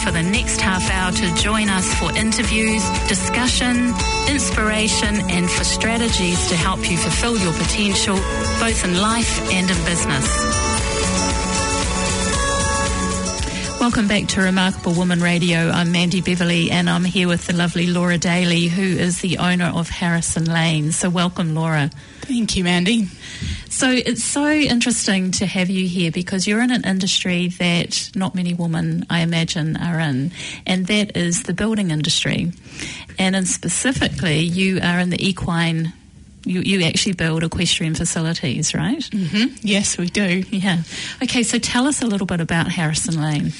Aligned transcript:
for 0.00 0.10
the 0.10 0.22
next 0.22 0.60
half 0.60 0.90
hour 0.90 1.12
to 1.12 1.34
join 1.34 1.68
us 1.68 1.94
for 1.94 2.10
interviews, 2.16 2.82
discussion, 3.06 3.92
inspiration, 4.28 5.20
and 5.28 5.50
for 5.50 5.64
strategies 5.64 6.48
to 6.48 6.56
help 6.56 6.78
you 6.90 6.96
fulfill 6.96 7.36
your 7.36 7.52
potential, 7.52 8.16
both 8.60 8.84
in 8.84 8.98
life 8.98 9.40
and 9.52 9.70
in 9.70 9.76
business. 9.84 10.70
Welcome 13.80 14.08
back 14.08 14.26
to 14.28 14.42
Remarkable 14.42 14.92
Woman 14.92 15.20
Radio. 15.20 15.70
I'm 15.70 15.92
Mandy 15.92 16.20
Beverley 16.20 16.70
and 16.70 16.88
I'm 16.88 17.04
here 17.04 17.28
with 17.28 17.46
the 17.46 17.54
lovely 17.54 17.86
Laura 17.86 18.18
Daly, 18.18 18.68
who 18.68 18.82
is 18.82 19.20
the 19.20 19.38
owner 19.38 19.72
of 19.74 19.88
Harrison 19.88 20.44
Lane. 20.44 20.92
So, 20.92 21.10
welcome, 21.10 21.54
Laura. 21.54 21.90
Thank 22.20 22.56
you, 22.56 22.64
Mandy. 22.64 23.08
So, 23.80 23.90
it's 23.90 24.22
so 24.22 24.46
interesting 24.46 25.30
to 25.30 25.46
have 25.46 25.70
you 25.70 25.88
here 25.88 26.10
because 26.10 26.46
you're 26.46 26.60
in 26.60 26.70
an 26.70 26.84
industry 26.84 27.48
that 27.58 28.10
not 28.14 28.34
many 28.34 28.52
women, 28.52 29.06
I 29.08 29.20
imagine, 29.20 29.78
are 29.78 29.98
in, 29.98 30.32
and 30.66 30.86
that 30.88 31.16
is 31.16 31.44
the 31.44 31.54
building 31.54 31.90
industry. 31.90 32.52
And 33.18 33.34
in 33.34 33.46
specifically, 33.46 34.40
you 34.40 34.80
are 34.82 35.00
in 35.00 35.08
the 35.08 35.26
equine 35.26 35.94
you, 36.44 36.60
you 36.60 36.82
actually 36.84 37.14
build 37.14 37.42
equestrian 37.42 37.94
facilities, 37.94 38.74
right? 38.74 39.00
Mm-hmm. 39.00 39.56
Yes, 39.62 39.96
we 39.96 40.08
do. 40.08 40.44
Yeah. 40.50 40.82
Okay, 41.22 41.42
so 41.42 41.58
tell 41.58 41.86
us 41.86 42.02
a 42.02 42.06
little 42.06 42.26
bit 42.26 42.40
about 42.40 42.68
Harrison 42.70 43.18
Lane. 43.18 43.52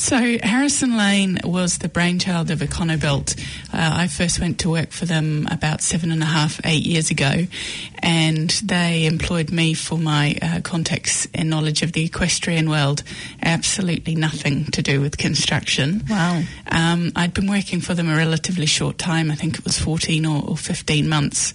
So 0.00 0.38
Harrison 0.42 0.96
Lane 0.96 1.38
was 1.44 1.76
the 1.76 1.88
brainchild 1.88 2.50
of 2.50 2.60
Econobuilt. 2.60 3.38
Uh, 3.70 3.96
I 3.96 4.06
first 4.08 4.40
went 4.40 4.58
to 4.60 4.70
work 4.70 4.92
for 4.92 5.04
them 5.04 5.46
about 5.50 5.82
seven 5.82 6.10
and 6.10 6.22
a 6.22 6.26
half, 6.26 6.58
eight 6.64 6.86
years 6.86 7.10
ago, 7.10 7.46
and 7.98 8.48
they 8.64 9.04
employed 9.04 9.52
me 9.52 9.74
for 9.74 9.98
my 9.98 10.36
uh, 10.40 10.62
contacts 10.62 11.28
and 11.34 11.50
knowledge 11.50 11.82
of 11.82 11.92
the 11.92 12.02
equestrian 12.02 12.70
world. 12.70 13.02
Absolutely 13.42 14.14
nothing 14.14 14.64
to 14.72 14.80
do 14.80 15.02
with 15.02 15.18
construction. 15.18 16.02
Wow. 16.08 16.44
Um, 16.72 17.12
I'd 17.14 17.34
been 17.34 17.48
working 17.48 17.82
for 17.82 17.92
them 17.92 18.08
a 18.08 18.16
relatively 18.16 18.66
short 18.66 18.96
time. 18.96 19.30
I 19.30 19.34
think 19.34 19.58
it 19.58 19.64
was 19.64 19.78
14 19.78 20.24
or, 20.24 20.42
or 20.48 20.56
15 20.56 21.10
months, 21.10 21.52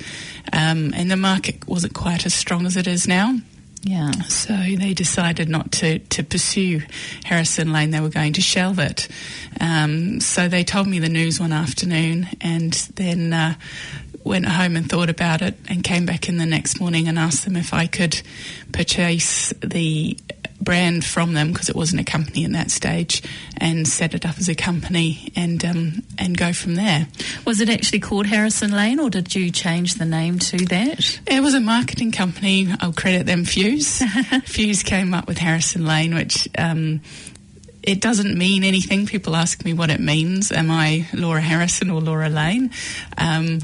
um, 0.53 0.93
and 0.93 1.09
the 1.09 1.17
market 1.17 1.67
wasn't 1.67 1.95
quite 1.95 2.27
as 2.27 2.35
strong 2.35 2.67
as 2.67 2.77
it 2.77 2.85
is 2.85 3.07
now. 3.07 3.39
Yeah. 3.85 4.09
So 4.23 4.53
they 4.55 4.95
decided 4.95 5.47
not 5.47 5.71
to, 5.73 5.99
to 5.99 6.23
pursue 6.23 6.81
Harrison 7.23 7.71
Lane. 7.71 7.91
They 7.91 7.99
were 7.99 8.09
going 8.09 8.33
to 8.33 8.41
shelve 8.41 8.79
it. 8.79 9.07
Um, 9.61 10.19
so 10.19 10.47
they 10.47 10.63
told 10.63 10.87
me 10.87 10.97
the 10.97 11.07
news 11.07 11.39
one 11.39 11.53
afternoon 11.53 12.27
and 12.41 12.73
then 12.95 13.31
uh, 13.31 13.53
went 14.23 14.47
home 14.47 14.75
and 14.75 14.89
thought 14.89 15.11
about 15.11 15.43
it 15.43 15.55
and 15.69 15.83
came 15.83 16.07
back 16.07 16.27
in 16.27 16.37
the 16.37 16.47
next 16.47 16.79
morning 16.79 17.07
and 17.07 17.19
asked 17.19 17.45
them 17.45 17.55
if 17.55 17.75
I 17.75 17.85
could 17.85 18.19
purchase 18.71 19.53
the 19.61 20.17
brand 20.61 21.05
from 21.05 21.33
them 21.33 21.51
because 21.51 21.69
it 21.69 21.75
wasn't 21.75 22.01
a 22.01 22.03
company 22.03 22.43
in 22.43 22.53
that 22.53 22.71
stage 22.71 23.21
and 23.57 23.87
set 23.87 24.13
it 24.13 24.25
up 24.25 24.37
as 24.37 24.49
a 24.49 24.55
company 24.55 25.31
and 25.35 25.63
um, 25.65 26.03
and 26.17 26.37
go 26.37 26.53
from 26.53 26.75
there. 26.75 27.07
Was 27.45 27.61
it 27.61 27.69
actually 27.69 27.99
called 27.99 28.25
Harrison 28.25 28.71
Lane 28.71 28.99
or 28.99 29.09
did 29.09 29.35
you 29.35 29.51
change 29.51 29.95
the 29.95 30.05
name 30.05 30.39
to 30.39 30.57
that? 30.65 31.19
It 31.27 31.41
was 31.41 31.53
a 31.53 31.61
marketing 31.61 32.11
company. 32.11 32.67
I'll 32.79 32.93
credit 32.93 33.25
them 33.25 33.45
Fuse. 33.45 34.01
Fuse 34.45 34.83
came 34.83 35.13
up 35.13 35.27
with 35.27 35.37
Harrison 35.37 35.85
Lane, 35.85 36.15
which 36.15 36.47
um, 36.57 37.01
it 37.83 38.01
doesn't 38.01 38.35
mean 38.35 38.63
anything. 38.63 39.05
People 39.05 39.35
ask 39.35 39.63
me 39.63 39.73
what 39.73 39.89
it 39.89 39.99
means. 39.99 40.51
Am 40.51 40.71
I 40.71 41.07
Laura 41.13 41.41
Harrison 41.41 41.91
or 41.91 42.01
Laura 42.01 42.29
Lane? 42.29 42.71
Um, 43.17 43.59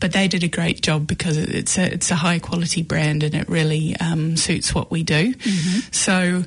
but 0.00 0.12
they 0.12 0.28
did 0.28 0.44
a 0.44 0.48
great 0.48 0.82
job 0.82 1.06
because 1.06 1.36
it's 1.36 1.78
a 1.78 1.92
it's 1.92 2.10
a 2.10 2.16
high 2.16 2.38
quality 2.38 2.82
brand 2.82 3.22
and 3.22 3.34
it 3.34 3.48
really 3.48 3.96
um, 3.96 4.36
suits 4.36 4.74
what 4.74 4.90
we 4.90 5.02
do. 5.02 5.34
Mm-hmm. 5.34 5.78
So 5.92 6.44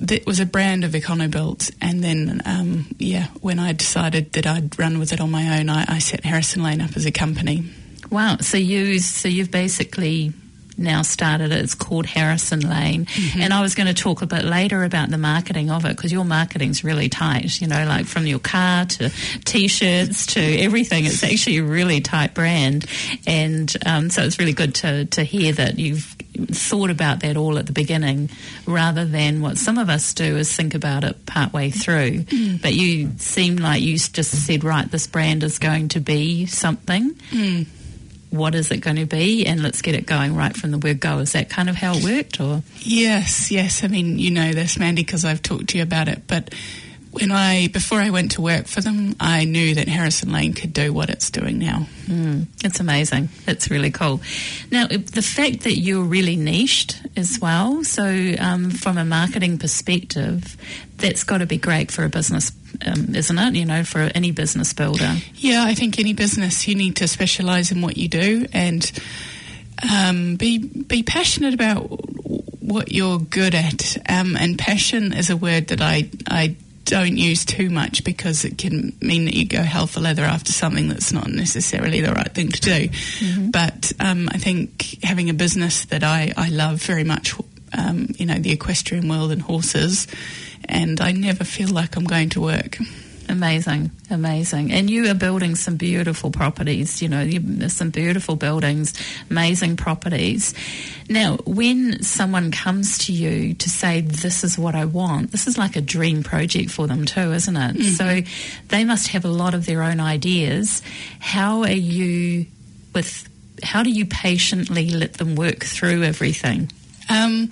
it 0.00 0.26
was 0.26 0.40
a 0.40 0.46
brand 0.46 0.84
of 0.84 0.92
Econobuilt, 0.92 1.74
and 1.80 2.04
then 2.04 2.42
um, 2.44 2.86
yeah, 2.98 3.28
when 3.40 3.58
I 3.58 3.72
decided 3.72 4.32
that 4.32 4.46
I'd 4.46 4.78
run 4.78 4.98
with 4.98 5.12
it 5.12 5.20
on 5.20 5.30
my 5.30 5.58
own, 5.58 5.68
I, 5.68 5.84
I 5.88 5.98
set 5.98 6.24
Harrison 6.24 6.62
Lane 6.62 6.80
up 6.80 6.96
as 6.96 7.06
a 7.06 7.12
company. 7.12 7.64
Wow! 8.10 8.36
So 8.40 8.56
you 8.56 8.98
so 8.98 9.28
you've 9.28 9.50
basically 9.50 10.32
now 10.78 11.02
started 11.02 11.52
it. 11.52 11.60
It's 11.62 11.74
called 11.74 12.06
Harrison 12.06 12.60
Lane. 12.60 13.06
Mm-hmm. 13.06 13.40
And 13.40 13.52
I 13.52 13.60
was 13.60 13.74
going 13.74 13.86
to 13.86 13.94
talk 13.94 14.22
a 14.22 14.26
bit 14.26 14.44
later 14.44 14.84
about 14.84 15.10
the 15.10 15.18
marketing 15.18 15.70
of 15.70 15.84
it 15.84 15.96
because 15.96 16.12
your 16.12 16.24
marketing's 16.24 16.84
really 16.84 17.08
tight, 17.08 17.60
you 17.60 17.66
know, 17.66 17.84
like 17.86 18.06
from 18.06 18.26
your 18.26 18.38
car 18.38 18.84
to 18.86 19.10
t 19.44 19.68
shirts 19.68 20.26
to 20.34 20.40
everything. 20.40 21.04
It's 21.04 21.22
actually 21.22 21.58
a 21.58 21.64
really 21.64 22.00
tight 22.00 22.34
brand. 22.34 22.86
And 23.26 23.74
um, 23.86 24.10
so 24.10 24.22
it's 24.22 24.38
really 24.38 24.52
good 24.52 24.74
to, 24.76 25.06
to 25.06 25.22
hear 25.22 25.52
that 25.52 25.78
you've 25.78 26.16
thought 26.48 26.90
about 26.90 27.20
that 27.20 27.36
all 27.36 27.58
at 27.58 27.66
the 27.66 27.72
beginning 27.72 28.28
rather 28.66 29.04
than 29.04 29.40
what 29.40 29.56
some 29.56 29.78
of 29.78 29.88
us 29.88 30.12
do 30.12 30.36
is 30.36 30.54
think 30.54 30.74
about 30.74 31.04
it 31.04 31.24
partway 31.26 31.70
through. 31.70 32.20
Mm. 32.24 32.60
But 32.60 32.74
you 32.74 33.12
seem 33.18 33.56
like 33.56 33.82
you 33.82 33.96
just 33.96 34.46
said, 34.46 34.64
right, 34.64 34.90
this 34.90 35.06
brand 35.06 35.42
is 35.42 35.58
going 35.58 35.88
to 35.88 36.00
be 36.00 36.46
something. 36.46 37.14
Mm 37.30 37.66
what 38.36 38.54
is 38.54 38.70
it 38.70 38.78
going 38.78 38.96
to 38.96 39.06
be 39.06 39.46
and 39.46 39.62
let's 39.62 39.82
get 39.82 39.94
it 39.94 40.06
going 40.06 40.34
right 40.34 40.56
from 40.56 40.70
the 40.70 40.78
word 40.78 41.00
go. 41.00 41.18
Is 41.18 41.32
that 41.32 41.48
kind 41.48 41.68
of 41.68 41.76
how 41.76 41.94
it 41.94 42.04
worked 42.04 42.40
or? 42.40 42.62
Yes, 42.78 43.50
yes. 43.50 43.84
I 43.84 43.88
mean, 43.88 44.18
you 44.18 44.30
know 44.30 44.52
this, 44.52 44.78
Mandy, 44.78 45.02
because 45.02 45.24
I've 45.24 45.42
talked 45.42 45.68
to 45.68 45.78
you 45.78 45.82
about 45.82 46.08
it. 46.08 46.22
But 46.26 46.54
when 47.18 47.32
I, 47.32 47.68
before 47.68 47.98
I 47.98 48.10
went 48.10 48.32
to 48.32 48.42
work 48.42 48.66
for 48.66 48.80
them, 48.80 49.16
I 49.18 49.44
knew 49.44 49.74
that 49.74 49.88
Harrison 49.88 50.32
Lane 50.32 50.52
could 50.52 50.72
do 50.72 50.92
what 50.92 51.08
it's 51.08 51.30
doing 51.30 51.58
now. 51.58 51.86
Mm, 52.06 52.46
it's 52.62 52.78
amazing. 52.78 53.30
It's 53.46 53.70
really 53.70 53.90
cool. 53.90 54.20
Now, 54.70 54.86
the 54.86 55.22
fact 55.22 55.60
that 55.60 55.78
you're 55.78 56.04
really 56.04 56.36
niched 56.36 57.00
as 57.16 57.38
well, 57.40 57.84
so 57.84 58.04
um, 58.38 58.70
from 58.70 58.98
a 58.98 59.04
marketing 59.04 59.58
perspective, 59.58 60.56
that's 60.98 61.24
got 61.24 61.38
to 61.38 61.46
be 61.46 61.56
great 61.56 61.90
for 61.90 62.04
a 62.04 62.08
business 62.08 62.52
um, 62.84 63.14
isn't 63.14 63.38
it? 63.38 63.54
You 63.54 63.64
know, 63.64 63.84
for 63.84 64.00
any 64.14 64.32
business 64.32 64.74
builder. 64.74 65.16
Yeah, 65.36 65.64
I 65.64 65.74
think 65.74 65.98
any 65.98 66.12
business 66.12 66.68
you 66.68 66.74
need 66.74 66.96
to 66.96 67.08
specialise 67.08 67.72
in 67.72 67.80
what 67.80 67.96
you 67.96 68.08
do 68.08 68.46
and 68.52 68.90
um, 69.90 70.36
be 70.36 70.58
be 70.58 71.02
passionate 71.02 71.54
about 71.54 71.80
what 72.60 72.92
you're 72.92 73.18
good 73.18 73.54
at. 73.54 73.96
Um, 74.10 74.36
and 74.36 74.58
passion 74.58 75.14
is 75.14 75.30
a 75.30 75.36
word 75.36 75.68
that 75.68 75.80
I 75.80 76.10
I 76.28 76.56
don't 76.86 77.16
use 77.16 77.44
too 77.44 77.68
much 77.68 78.04
because 78.04 78.44
it 78.44 78.56
can 78.56 78.96
mean 79.00 79.26
that 79.26 79.34
you 79.34 79.46
go 79.46 79.62
hell 79.62 79.86
for 79.86 80.00
leather 80.00 80.22
after 80.22 80.52
something 80.52 80.88
that's 80.88 81.12
not 81.12 81.28
necessarily 81.28 82.00
the 82.00 82.12
right 82.12 82.32
thing 82.32 82.48
to 82.48 82.60
do. 82.60 82.88
Mm-hmm. 82.88 83.50
But 83.50 83.92
um, 84.00 84.28
I 84.32 84.38
think 84.38 84.98
having 85.02 85.28
a 85.28 85.34
business 85.34 85.84
that 85.86 86.02
I, 86.02 86.32
I 86.36 86.48
love 86.48 86.82
very 86.82 87.04
much, 87.04 87.34
um, 87.76 88.08
you 88.16 88.24
know, 88.24 88.38
the 88.38 88.52
equestrian 88.52 89.08
world 89.08 89.32
and 89.32 89.42
horses 89.42 90.06
and 90.64 91.00
I 91.00 91.12
never 91.12 91.44
feel 91.44 91.68
like 91.68 91.96
I'm 91.96 92.04
going 92.04 92.30
to 92.30 92.40
work. 92.40 92.78
Amazing, 93.28 93.90
amazing. 94.10 94.72
And 94.72 94.88
you 94.88 95.10
are 95.10 95.14
building 95.14 95.56
some 95.56 95.76
beautiful 95.76 96.30
properties, 96.30 97.02
you 97.02 97.08
know, 97.08 97.28
some 97.68 97.90
beautiful 97.90 98.36
buildings, 98.36 98.94
amazing 99.30 99.76
properties. 99.76 100.54
Now, 101.08 101.36
when 101.44 102.02
someone 102.02 102.52
comes 102.52 102.98
to 103.06 103.12
you 103.12 103.54
to 103.54 103.68
say, 103.68 104.00
This 104.00 104.44
is 104.44 104.56
what 104.56 104.74
I 104.74 104.84
want, 104.84 105.32
this 105.32 105.46
is 105.46 105.58
like 105.58 105.74
a 105.74 105.80
dream 105.80 106.22
project 106.22 106.70
for 106.70 106.86
them 106.86 107.04
too, 107.04 107.32
isn't 107.32 107.56
it? 107.56 107.76
Mm-hmm. 107.76 107.82
So 107.82 108.20
they 108.68 108.84
must 108.84 109.08
have 109.08 109.24
a 109.24 109.30
lot 109.30 109.54
of 109.54 109.66
their 109.66 109.82
own 109.82 109.98
ideas. 109.98 110.82
How 111.18 111.62
are 111.62 111.70
you 111.70 112.46
with, 112.94 113.28
how 113.62 113.82
do 113.82 113.90
you 113.90 114.06
patiently 114.06 114.90
let 114.90 115.14
them 115.14 115.34
work 115.34 115.64
through 115.64 116.04
everything? 116.04 116.70
Um, 117.08 117.50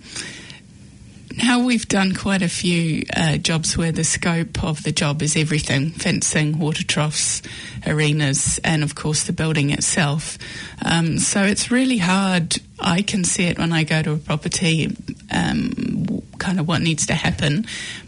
now 1.37 1.65
we've 1.65 1.87
done 1.89 2.15
quite 2.15 2.43
a 2.43 2.49
few 2.49 3.05
uh, 3.15 3.37
jobs 3.37 3.77
where 3.77 3.93
the 3.93 4.05
scope 4.05 4.63
of 4.63 4.83
the 4.83 4.93
job 4.93 5.23
is 5.23 5.37
everything 5.37 5.91
fencing, 5.91 6.59
water 6.59 6.85
troughs, 6.85 7.43
arenas, 7.87 8.59
and 8.65 8.83
of 8.83 8.95
course 8.95 9.25
the 9.25 9.33
building 9.33 9.71
itself. 9.71 10.39
Um, 10.85 11.19
so 11.19 11.43
it's 11.43 11.71
really 11.71 11.99
hard. 11.99 12.57
I 12.79 13.03
can 13.03 13.25
see 13.25 13.45
it 13.45 13.59
when 13.59 13.73
I 13.73 13.85
go 13.85 14.03
to 14.03 14.13
a 14.13 14.17
property, 14.17 14.97
um, 15.31 16.23
kind 16.39 16.61
of 16.61 16.69
what 16.69 16.83
needs 16.83 17.07
to 17.07 17.15
happen, 17.15 17.67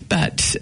but 0.08 0.56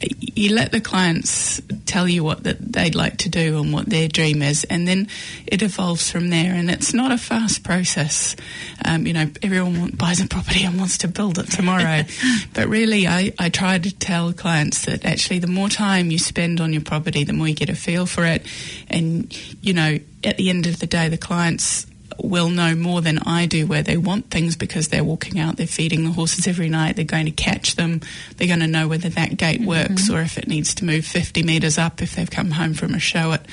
you 0.00 0.54
let 0.54 0.70
the 0.70 0.80
clients 0.80 1.60
tell 1.84 2.06
you 2.06 2.22
what 2.22 2.44
that 2.44 2.72
they'd 2.72 2.94
like 2.94 3.16
to 3.18 3.28
do 3.28 3.60
and 3.60 3.72
what 3.72 3.86
their 3.86 4.06
dream 4.06 4.42
is, 4.42 4.64
and 4.64 4.86
then 4.86 5.08
it 5.46 5.62
evolves 5.62 6.10
from 6.10 6.30
there. 6.30 6.54
And 6.54 6.70
it's 6.70 6.94
not 6.94 7.10
a 7.10 7.18
fast 7.18 7.64
process. 7.64 8.36
Um, 8.84 9.06
you 9.06 9.12
know, 9.12 9.28
everyone 9.42 9.80
want, 9.80 9.98
buys 9.98 10.20
a 10.20 10.28
property 10.28 10.64
and 10.64 10.78
wants 10.78 10.98
to 10.98 11.08
build 11.08 11.38
it 11.38 11.50
tomorrow, 11.50 12.02
but 12.54 12.68
really, 12.68 13.06
I, 13.06 13.32
I 13.38 13.48
try 13.48 13.78
to 13.78 13.98
tell 13.98 14.32
clients 14.32 14.84
that 14.84 15.04
actually, 15.04 15.40
the 15.40 15.48
more 15.48 15.68
time 15.68 16.10
you 16.10 16.18
spend 16.18 16.60
on 16.60 16.72
your 16.72 16.82
property, 16.82 17.24
the 17.24 17.32
more 17.32 17.48
you 17.48 17.54
get 17.54 17.70
a 17.70 17.74
feel 17.74 18.06
for 18.06 18.24
it, 18.24 18.46
and 18.88 19.36
you 19.62 19.72
know, 19.72 19.98
at 20.22 20.36
the 20.36 20.50
end 20.50 20.66
of 20.66 20.78
the 20.78 20.86
day, 20.86 21.08
the 21.08 21.18
clients 21.18 21.86
will 22.18 22.50
know 22.50 22.74
more 22.74 23.00
than 23.00 23.18
I 23.20 23.46
do 23.46 23.66
where 23.66 23.82
they 23.82 23.96
want 23.96 24.30
things 24.30 24.56
because 24.56 24.88
they're 24.88 25.04
walking 25.04 25.38
out, 25.38 25.56
they're 25.56 25.66
feeding 25.66 26.04
the 26.04 26.10
horses 26.10 26.46
every 26.46 26.68
night, 26.68 26.96
they're 26.96 27.04
going 27.04 27.26
to 27.26 27.32
catch 27.32 27.76
them, 27.76 28.00
they're 28.36 28.48
going 28.48 28.60
to 28.60 28.66
know 28.66 28.88
whether 28.88 29.08
that 29.08 29.36
gate 29.36 29.60
mm-hmm. 29.60 29.68
works 29.68 30.10
or 30.10 30.20
if 30.20 30.38
it 30.38 30.48
needs 30.48 30.74
to 30.76 30.84
move 30.84 31.04
50 31.04 31.42
metres 31.42 31.78
up 31.78 32.02
if 32.02 32.16
they've 32.16 32.30
come 32.30 32.50
home 32.50 32.74
from 32.74 32.94
a 32.94 32.98
show 32.98 33.32
at 33.32 33.46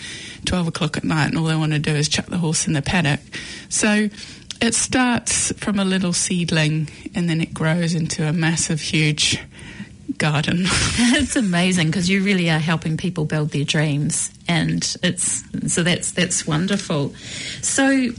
12 0.45 0.67
o'clock 0.67 0.97
at 0.97 1.03
night 1.03 1.27
and 1.27 1.37
all 1.37 1.45
they 1.45 1.55
want 1.55 1.73
to 1.73 1.79
do 1.79 1.91
is 1.91 2.09
chuck 2.09 2.25
the 2.25 2.37
horse 2.37 2.67
in 2.67 2.73
the 2.73 2.81
paddock. 2.81 3.19
So 3.69 4.09
it 4.61 4.73
starts 4.73 5.51
from 5.57 5.79
a 5.79 5.85
little 5.85 6.13
seedling 6.13 6.89
and 7.13 7.29
then 7.29 7.41
it 7.41 7.53
grows 7.53 7.93
into 7.93 8.27
a 8.27 8.33
massive, 8.33 8.81
huge 8.81 9.39
garden. 10.17 10.59
it's 10.97 11.35
amazing 11.35 11.87
because 11.87 12.09
you 12.09 12.23
really 12.23 12.49
are 12.49 12.59
helping 12.59 12.97
people 12.97 13.25
build 13.25 13.51
their 13.51 13.63
dreams, 13.63 14.31
and 14.47 14.95
it's 15.03 15.43
so 15.71 15.83
that's 15.83 16.11
that's 16.11 16.47
wonderful. 16.47 17.13
So 17.61 18.09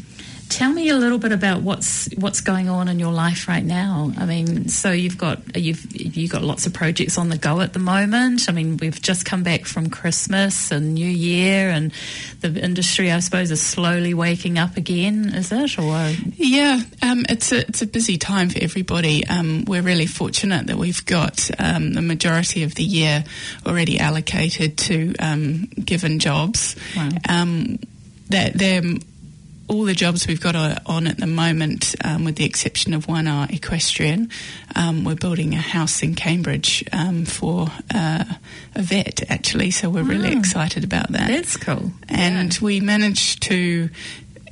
Tell 0.48 0.72
me 0.72 0.88
a 0.90 0.96
little 0.96 1.19
bit 1.19 1.32
about 1.32 1.62
what's 1.62 2.08
what's 2.14 2.40
going 2.40 2.69
on 2.69 2.88
in 2.88 2.98
your 2.98 3.12
life 3.12 3.48
right 3.48 3.64
now. 3.64 4.12
I 4.16 4.26
mean, 4.26 4.69
so 4.69 4.93
you've 4.93 5.19
got 5.19 5.56
you've 5.56 5.84
you 5.94 6.28
got 6.28 6.43
lots 6.43 6.66
of 6.66 6.72
projects 6.72 7.19
on 7.19 7.28
the 7.28 7.37
go 7.37 7.60
at 7.60 7.72
the 7.72 7.78
moment. 7.78 8.48
I 8.48 8.52
mean, 8.52 8.76
we've 8.76 9.00
just 9.00 9.25
come 9.25 9.43
back 9.43 9.66
from 9.66 9.90
Christmas 9.90 10.70
and 10.70 10.94
New 10.94 11.08
Year, 11.08 11.70
and 11.70 11.93
the 12.40 12.62
industry, 12.62 13.10
I 13.10 13.20
suppose, 13.20 13.50
is 13.50 13.60
slowly 13.60 14.14
waking 14.14 14.58
up 14.58 14.76
again. 14.76 15.34
Is 15.34 15.50
it? 15.50 15.78
Or 15.78 16.10
yeah, 16.37 16.81
um, 17.02 17.26
it's 17.28 17.52
a 17.52 17.60
it's 17.66 17.82
a 17.82 17.87
busy 17.87 18.16
time 18.16 18.49
for 18.49 18.62
everybody. 18.62 19.26
Um, 19.26 19.64
we're 19.66 19.82
really 19.82 20.06
fortunate 20.06 20.69
that 20.69 20.76
we've 20.76 21.04
got 21.06 21.50
um, 21.58 21.92
the 21.94 22.02
majority 22.02 22.62
of 22.62 22.75
the 22.76 22.84
year 22.84 23.25
already 23.66 23.99
allocated 23.99 24.78
to 24.78 25.14
um, 25.19 25.64
given 25.84 26.19
jobs. 26.19 26.76
Wow. 26.96 27.10
Um, 27.28 27.78
that 28.28 28.54
they're 28.54 28.82
all 29.68 29.84
the 29.84 29.94
jobs 29.94 30.26
we've 30.26 30.40
got 30.40 30.54
on 30.86 31.06
at 31.06 31.16
the 31.16 31.26
moment, 31.26 31.94
um, 32.04 32.24
with 32.24 32.36
the 32.36 32.44
exception 32.44 32.94
of 32.94 33.08
one, 33.08 33.26
are 33.26 33.46
equestrian. 33.50 34.30
Um, 34.74 35.04
we're 35.04 35.16
building 35.16 35.54
a 35.54 35.60
house 35.60 36.02
in 36.02 36.14
Cambridge 36.14 36.84
um, 36.92 37.24
for 37.24 37.66
uh, 37.94 38.24
a 38.74 38.82
vet, 38.82 39.28
actually, 39.30 39.70
so 39.70 39.90
we're 39.90 40.04
really 40.04 40.34
ah. 40.34 40.38
excited 40.38 40.84
about 40.84 41.10
that. 41.12 41.28
That's 41.28 41.56
cool. 41.56 41.90
And 42.08 42.54
yeah. 42.54 42.64
we 42.64 42.80
managed 42.80 43.42
to 43.44 43.90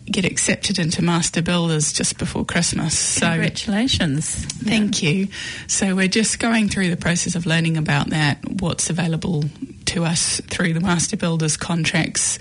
get 0.07 0.25
accepted 0.25 0.79
into 0.79 1.03
Master 1.03 1.41
Builders 1.41 1.93
just 1.93 2.19
before 2.19 2.45
Christmas. 2.45 2.99
So 2.99 3.27
Congratulations. 3.27 4.35
Thank 4.35 5.03
yeah. 5.03 5.11
you. 5.11 5.29
So 5.67 5.95
we're 5.95 6.09
just 6.09 6.39
going 6.39 6.69
through 6.69 6.91
the 6.91 6.97
process 6.97 7.35
of 7.35 7.47
learning 7.47 7.77
about 7.77 8.11
that, 8.11 8.39
what's 8.61 8.91
available 8.91 9.45
to 9.87 10.05
us 10.05 10.41
through 10.49 10.75
the 10.75 10.81
Master 10.81 11.17
Builders 11.17 11.57
contracts 11.57 12.39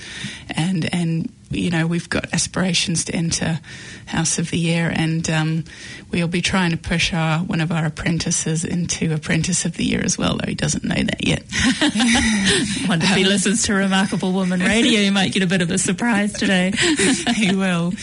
and 0.49 0.93
and 0.93 1.29
you 1.55 1.69
know, 1.69 1.87
we've 1.87 2.09
got 2.09 2.33
aspirations 2.33 3.05
to 3.05 3.15
enter 3.15 3.59
House 4.05 4.39
of 4.39 4.49
the 4.51 4.57
Year, 4.57 4.91
and 4.93 5.29
um, 5.29 5.63
we'll 6.11 6.27
be 6.27 6.41
trying 6.41 6.71
to 6.71 6.77
push 6.77 7.13
our 7.13 7.39
one 7.39 7.61
of 7.61 7.71
our 7.71 7.85
apprentices 7.85 8.65
into 8.65 9.13
Apprentice 9.13 9.65
of 9.65 9.77
the 9.77 9.85
Year 9.85 10.01
as 10.03 10.17
well, 10.17 10.37
though 10.37 10.47
he 10.47 10.55
doesn't 10.55 10.83
know 10.83 10.95
that 10.95 11.25
yet. 11.25 11.43
wonder 12.87 13.05
if 13.05 13.15
he 13.15 13.23
um, 13.23 13.29
listens 13.29 13.63
to 13.63 13.73
Remarkable 13.73 14.31
Woman 14.33 14.59
Radio. 14.59 14.99
You 14.99 15.11
might 15.11 15.33
get 15.33 15.43
a 15.43 15.47
bit 15.47 15.61
of 15.61 15.71
a 15.71 15.77
surprise 15.77 16.33
today. 16.33 16.73
he 17.35 17.55
will. 17.55 17.93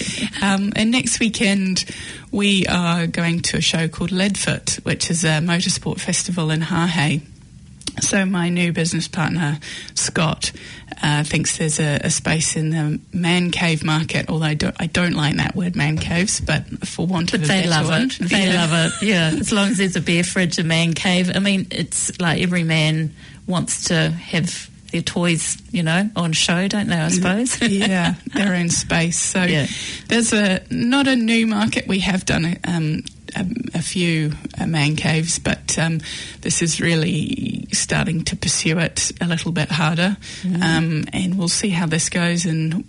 Um, 0.43 0.73
and 0.77 0.91
next 0.91 1.21
weekend, 1.21 1.85
we 2.31 2.67
are 2.67 3.07
going 3.07 3.41
to 3.41 3.59
a 3.59 3.61
show 3.61 3.89
called 3.89 4.11
Leadfoot, 4.11 4.85
which 4.85 5.11
is 5.11 5.25
a 5.25 5.41
motorsport 5.41 6.01
festival 6.01 6.51
in 6.51 6.61
Hahei. 6.61 7.23
So 8.01 8.25
my 8.25 8.49
new 8.49 8.73
business 8.73 9.09
partner, 9.09 9.59
Scott, 9.95 10.53
uh, 11.03 11.25
thinks 11.25 11.57
there's 11.59 11.81
a, 11.81 11.99
a, 12.05 12.11
space 12.11 12.57
in 12.57 12.71
the 12.71 13.01
man 13.13 13.51
cave 13.51 13.83
market, 13.83 14.29
although 14.29 14.47
I 14.47 14.55
don't, 14.55 14.77
I 14.79 14.87
don't 14.87 15.15
like 15.15 15.37
that 15.37 15.57
word 15.57 15.77
man 15.77 15.97
caves, 15.97 16.41
but 16.41 16.67
for 16.87 17.07
want 17.07 17.33
but 17.33 17.41
of 17.41 17.47
a 17.47 17.49
they 17.49 17.67
love 17.67 17.89
one, 17.89 18.03
it. 18.03 18.19
They 18.21 18.47
yeah. 18.47 18.67
love 18.67 18.71
it, 18.73 19.07
yeah. 19.07 19.31
As 19.41 19.53
long 19.53 19.71
as 19.71 19.79
there's 19.79 19.97
a 19.97 20.01
beer 20.01 20.25
fridge, 20.25 20.59
a 20.59 20.65
man 20.65 20.93
cave. 20.93 21.31
I 21.35 21.39
mean, 21.39 21.67
it's 21.71 22.21
like 22.21 22.43
every 22.43 22.65
man 22.65 23.15
wants 23.47 23.85
to 23.85 24.11
have 24.11 24.71
their 24.93 25.03
toys, 25.03 25.57
you 25.71 25.83
know, 25.83 26.11
on 26.17 26.33
show, 26.33 26.69
don't 26.69 26.89
they? 26.89 26.97
I 26.97 27.09
suppose. 27.09 27.61
yeah, 27.71 28.15
their 28.35 28.55
own 28.55 28.69
space. 28.71 29.19
So 29.19 29.43
yeah. 29.43 29.67
there's 30.09 30.33
a 30.33 30.61
not 30.71 31.07
a 31.09 31.17
new 31.17 31.47
market. 31.47 31.87
We 31.87 32.01
have 32.01 32.25
done 32.25 32.59
um, 32.65 33.05
a, 33.37 33.47
a 33.75 33.83
few 33.83 34.33
uh, 34.61 34.67
man 34.67 34.97
caves, 34.97 35.39
but 35.39 35.79
um, 35.79 36.01
this 36.41 36.63
is 36.63 36.81
really 36.81 37.67
starting 37.73 38.25
to 38.25 38.37
pursue 38.37 38.79
it 38.79 39.13
a 39.21 39.27
little 39.27 39.53
bit 39.53 39.71
harder. 39.71 40.17
Mm. 40.43 40.63
Um, 40.63 41.05
and 41.13 41.39
we'll 41.39 41.49
see 41.49 41.71
how 41.71 41.87
this 41.87 42.09
goes. 42.09 42.47
And 42.47 42.85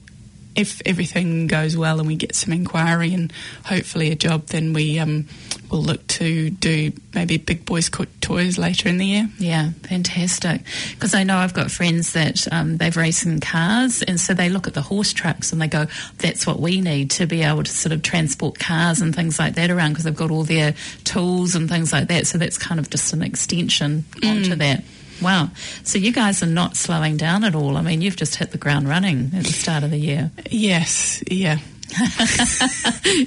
if 0.55 0.81
everything 0.85 1.47
goes 1.47 1.77
well 1.77 1.99
and 1.99 2.07
we 2.07 2.15
get 2.15 2.35
some 2.35 2.53
inquiry 2.53 3.13
and 3.13 3.31
hopefully 3.65 4.11
a 4.11 4.15
job, 4.15 4.47
then 4.47 4.73
we 4.73 4.99
um, 4.99 5.27
will 5.69 5.81
look 5.81 6.05
to 6.07 6.49
do 6.49 6.91
maybe 7.15 7.37
big 7.37 7.65
boys 7.65 7.89
toys 8.19 8.57
later 8.57 8.89
in 8.89 8.97
the 8.97 9.05
year. 9.05 9.29
Yeah, 9.39 9.71
fantastic. 9.83 10.61
Because 10.91 11.15
I 11.15 11.23
know 11.23 11.37
I've 11.37 11.53
got 11.53 11.71
friends 11.71 12.13
that 12.13 12.51
um, 12.51 12.77
they've 12.77 12.95
raced 12.95 13.25
in 13.25 13.39
cars, 13.39 14.01
and 14.01 14.19
so 14.19 14.33
they 14.33 14.49
look 14.49 14.67
at 14.67 14.73
the 14.73 14.81
horse 14.81 15.13
trucks 15.13 15.53
and 15.53 15.61
they 15.61 15.67
go, 15.67 15.87
"That's 16.17 16.45
what 16.45 16.59
we 16.59 16.81
need 16.81 17.11
to 17.11 17.25
be 17.25 17.43
able 17.43 17.63
to 17.63 17.71
sort 17.71 17.93
of 17.93 18.01
transport 18.01 18.59
cars 18.59 19.01
and 19.01 19.15
things 19.15 19.39
like 19.39 19.55
that 19.55 19.71
around 19.71 19.91
because 19.91 20.03
they've 20.03 20.15
got 20.15 20.31
all 20.31 20.43
their 20.43 20.75
tools 21.03 21.55
and 21.55 21.69
things 21.69 21.93
like 21.93 22.09
that." 22.09 22.27
So 22.27 22.37
that's 22.37 22.57
kind 22.57 22.79
of 22.79 22.89
just 22.89 23.13
an 23.13 23.21
extension 23.21 24.03
mm. 24.11 24.29
onto 24.29 24.55
that. 24.55 24.83
Wow. 25.21 25.49
So 25.83 25.97
you 25.97 26.11
guys 26.11 26.41
are 26.41 26.47
not 26.47 26.75
slowing 26.75 27.17
down 27.17 27.43
at 27.43 27.55
all. 27.55 27.77
I 27.77 27.81
mean, 27.81 28.01
you've 28.01 28.15
just 28.15 28.35
hit 28.35 28.51
the 28.51 28.57
ground 28.57 28.87
running 28.87 29.31
at 29.35 29.43
the 29.43 29.53
start 29.53 29.83
of 29.83 29.91
the 29.91 29.99
year. 29.99 30.31
Yes, 30.49 31.23
yeah. 31.29 31.59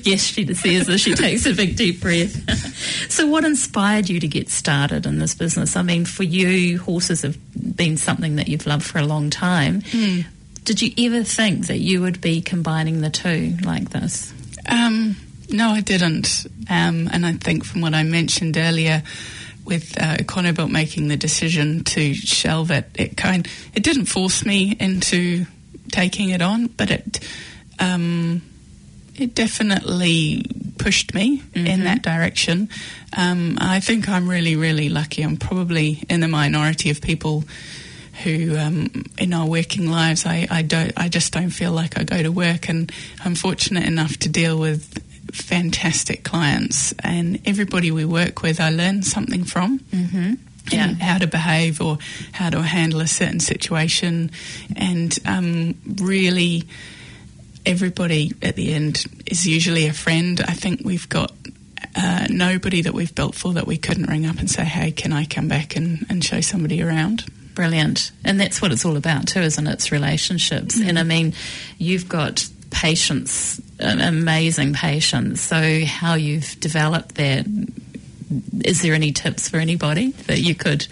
yes, 0.02 0.22
she 0.22 0.54
says 0.54 0.88
as 0.88 1.00
she 1.00 1.14
takes 1.14 1.44
a 1.44 1.52
big 1.52 1.76
deep 1.76 2.00
breath. 2.00 3.10
so, 3.10 3.26
what 3.26 3.44
inspired 3.44 4.08
you 4.08 4.18
to 4.20 4.28
get 4.28 4.48
started 4.48 5.04
in 5.04 5.18
this 5.18 5.34
business? 5.34 5.76
I 5.76 5.82
mean, 5.82 6.06
for 6.06 6.22
you, 6.22 6.78
horses 6.78 7.22
have 7.22 7.36
been 7.76 7.98
something 7.98 8.36
that 8.36 8.48
you've 8.48 8.66
loved 8.66 8.84
for 8.84 8.98
a 8.98 9.04
long 9.04 9.28
time. 9.28 9.82
Mm. 9.82 10.24
Did 10.64 10.80
you 10.80 11.06
ever 11.06 11.24
think 11.24 11.66
that 11.66 11.78
you 11.78 12.00
would 12.00 12.22
be 12.22 12.40
combining 12.40 13.02
the 13.02 13.10
two 13.10 13.54
like 13.64 13.90
this? 13.90 14.32
Um, 14.66 15.16
no, 15.50 15.68
I 15.70 15.82
didn't. 15.82 16.46
Um, 16.70 17.08
and 17.12 17.26
I 17.26 17.32
think 17.32 17.64
from 17.64 17.82
what 17.82 17.92
I 17.92 18.02
mentioned 18.02 18.56
earlier, 18.56 19.02
with 19.64 20.00
uh, 20.00 20.16
Econobuilt 20.16 20.70
making 20.70 21.08
the 21.08 21.16
decision 21.16 21.84
to 21.84 22.14
shelve 22.14 22.70
it, 22.70 22.90
it 22.94 23.16
kind 23.16 23.48
it 23.74 23.82
didn't 23.82 24.06
force 24.06 24.44
me 24.44 24.76
into 24.78 25.46
taking 25.90 26.30
it 26.30 26.42
on, 26.42 26.66
but 26.66 26.90
it 26.90 27.20
um, 27.78 28.42
it 29.16 29.34
definitely 29.34 30.44
pushed 30.78 31.14
me 31.14 31.38
mm-hmm. 31.38 31.66
in 31.66 31.84
that 31.84 32.02
direction. 32.02 32.68
Um, 33.16 33.58
I 33.60 33.80
think 33.80 34.08
I'm 34.08 34.28
really, 34.28 34.56
really 34.56 34.88
lucky. 34.88 35.22
I'm 35.22 35.36
probably 35.36 36.02
in 36.08 36.20
the 36.20 36.28
minority 36.28 36.90
of 36.90 37.00
people 37.00 37.44
who, 38.22 38.56
um, 38.56 39.04
in 39.18 39.32
our 39.32 39.46
working 39.46 39.90
lives, 39.90 40.24
I, 40.26 40.46
I 40.50 40.62
don't, 40.62 40.92
I 40.96 41.08
just 41.08 41.32
don't 41.32 41.50
feel 41.50 41.72
like 41.72 41.98
I 41.98 42.04
go 42.04 42.22
to 42.22 42.30
work, 42.30 42.68
and 42.68 42.90
I'm 43.24 43.34
fortunate 43.34 43.84
enough 43.84 44.16
to 44.18 44.28
deal 44.28 44.58
with 44.58 45.02
fantastic 45.34 46.22
clients, 46.22 46.94
and 47.00 47.40
everybody 47.44 47.90
we 47.90 48.04
work 48.04 48.42
with, 48.42 48.60
I 48.60 48.70
learn 48.70 49.02
something 49.02 49.44
from. 49.44 49.80
Mm-hmm. 49.80 50.34
Yeah. 50.70 50.94
how 50.94 51.18
to 51.18 51.26
behave 51.26 51.82
or 51.82 51.98
how 52.32 52.48
to 52.48 52.62
handle 52.62 53.02
a 53.02 53.06
certain 53.06 53.40
situation, 53.40 54.30
and 54.74 55.18
um, 55.26 55.74
really, 56.00 56.64
everybody 57.66 58.32
at 58.40 58.56
the 58.56 58.72
end 58.72 59.04
is 59.26 59.46
usually 59.46 59.86
a 59.86 59.92
friend. 59.92 60.40
I 60.40 60.54
think 60.54 60.80
we've 60.82 61.06
got 61.06 61.32
uh, 61.94 62.28
nobody 62.30 62.80
that 62.80 62.94
we've 62.94 63.14
built 63.14 63.34
for 63.34 63.52
that 63.52 63.66
we 63.66 63.76
couldn't 63.76 64.08
ring 64.08 64.24
up 64.24 64.38
and 64.38 64.50
say, 64.50 64.64
"Hey, 64.64 64.90
can 64.90 65.12
I 65.12 65.26
come 65.26 65.48
back 65.48 65.76
and, 65.76 66.06
and 66.08 66.24
show 66.24 66.40
somebody 66.40 66.82
around?" 66.82 67.26
Brilliant, 67.54 68.10
and 68.24 68.40
that's 68.40 68.62
what 68.62 68.72
it's 68.72 68.86
all 68.86 68.96
about 68.96 69.28
too, 69.28 69.40
isn't 69.40 69.66
it? 69.66 69.72
It's 69.74 69.92
relationships, 69.92 70.78
mm-hmm. 70.78 70.88
and 70.88 70.98
I 70.98 71.02
mean, 71.02 71.34
you've 71.76 72.08
got 72.08 72.48
patience, 72.74 73.60
amazing 73.78 74.74
patience. 74.74 75.40
So, 75.40 75.84
how 75.84 76.14
you've 76.14 76.58
developed 76.60 77.14
that? 77.14 77.46
Is 78.64 78.82
there 78.82 78.94
any 78.94 79.12
tips 79.12 79.48
for 79.48 79.58
anybody 79.58 80.10
that 80.26 80.40
you 80.40 80.54
could, 80.54 80.86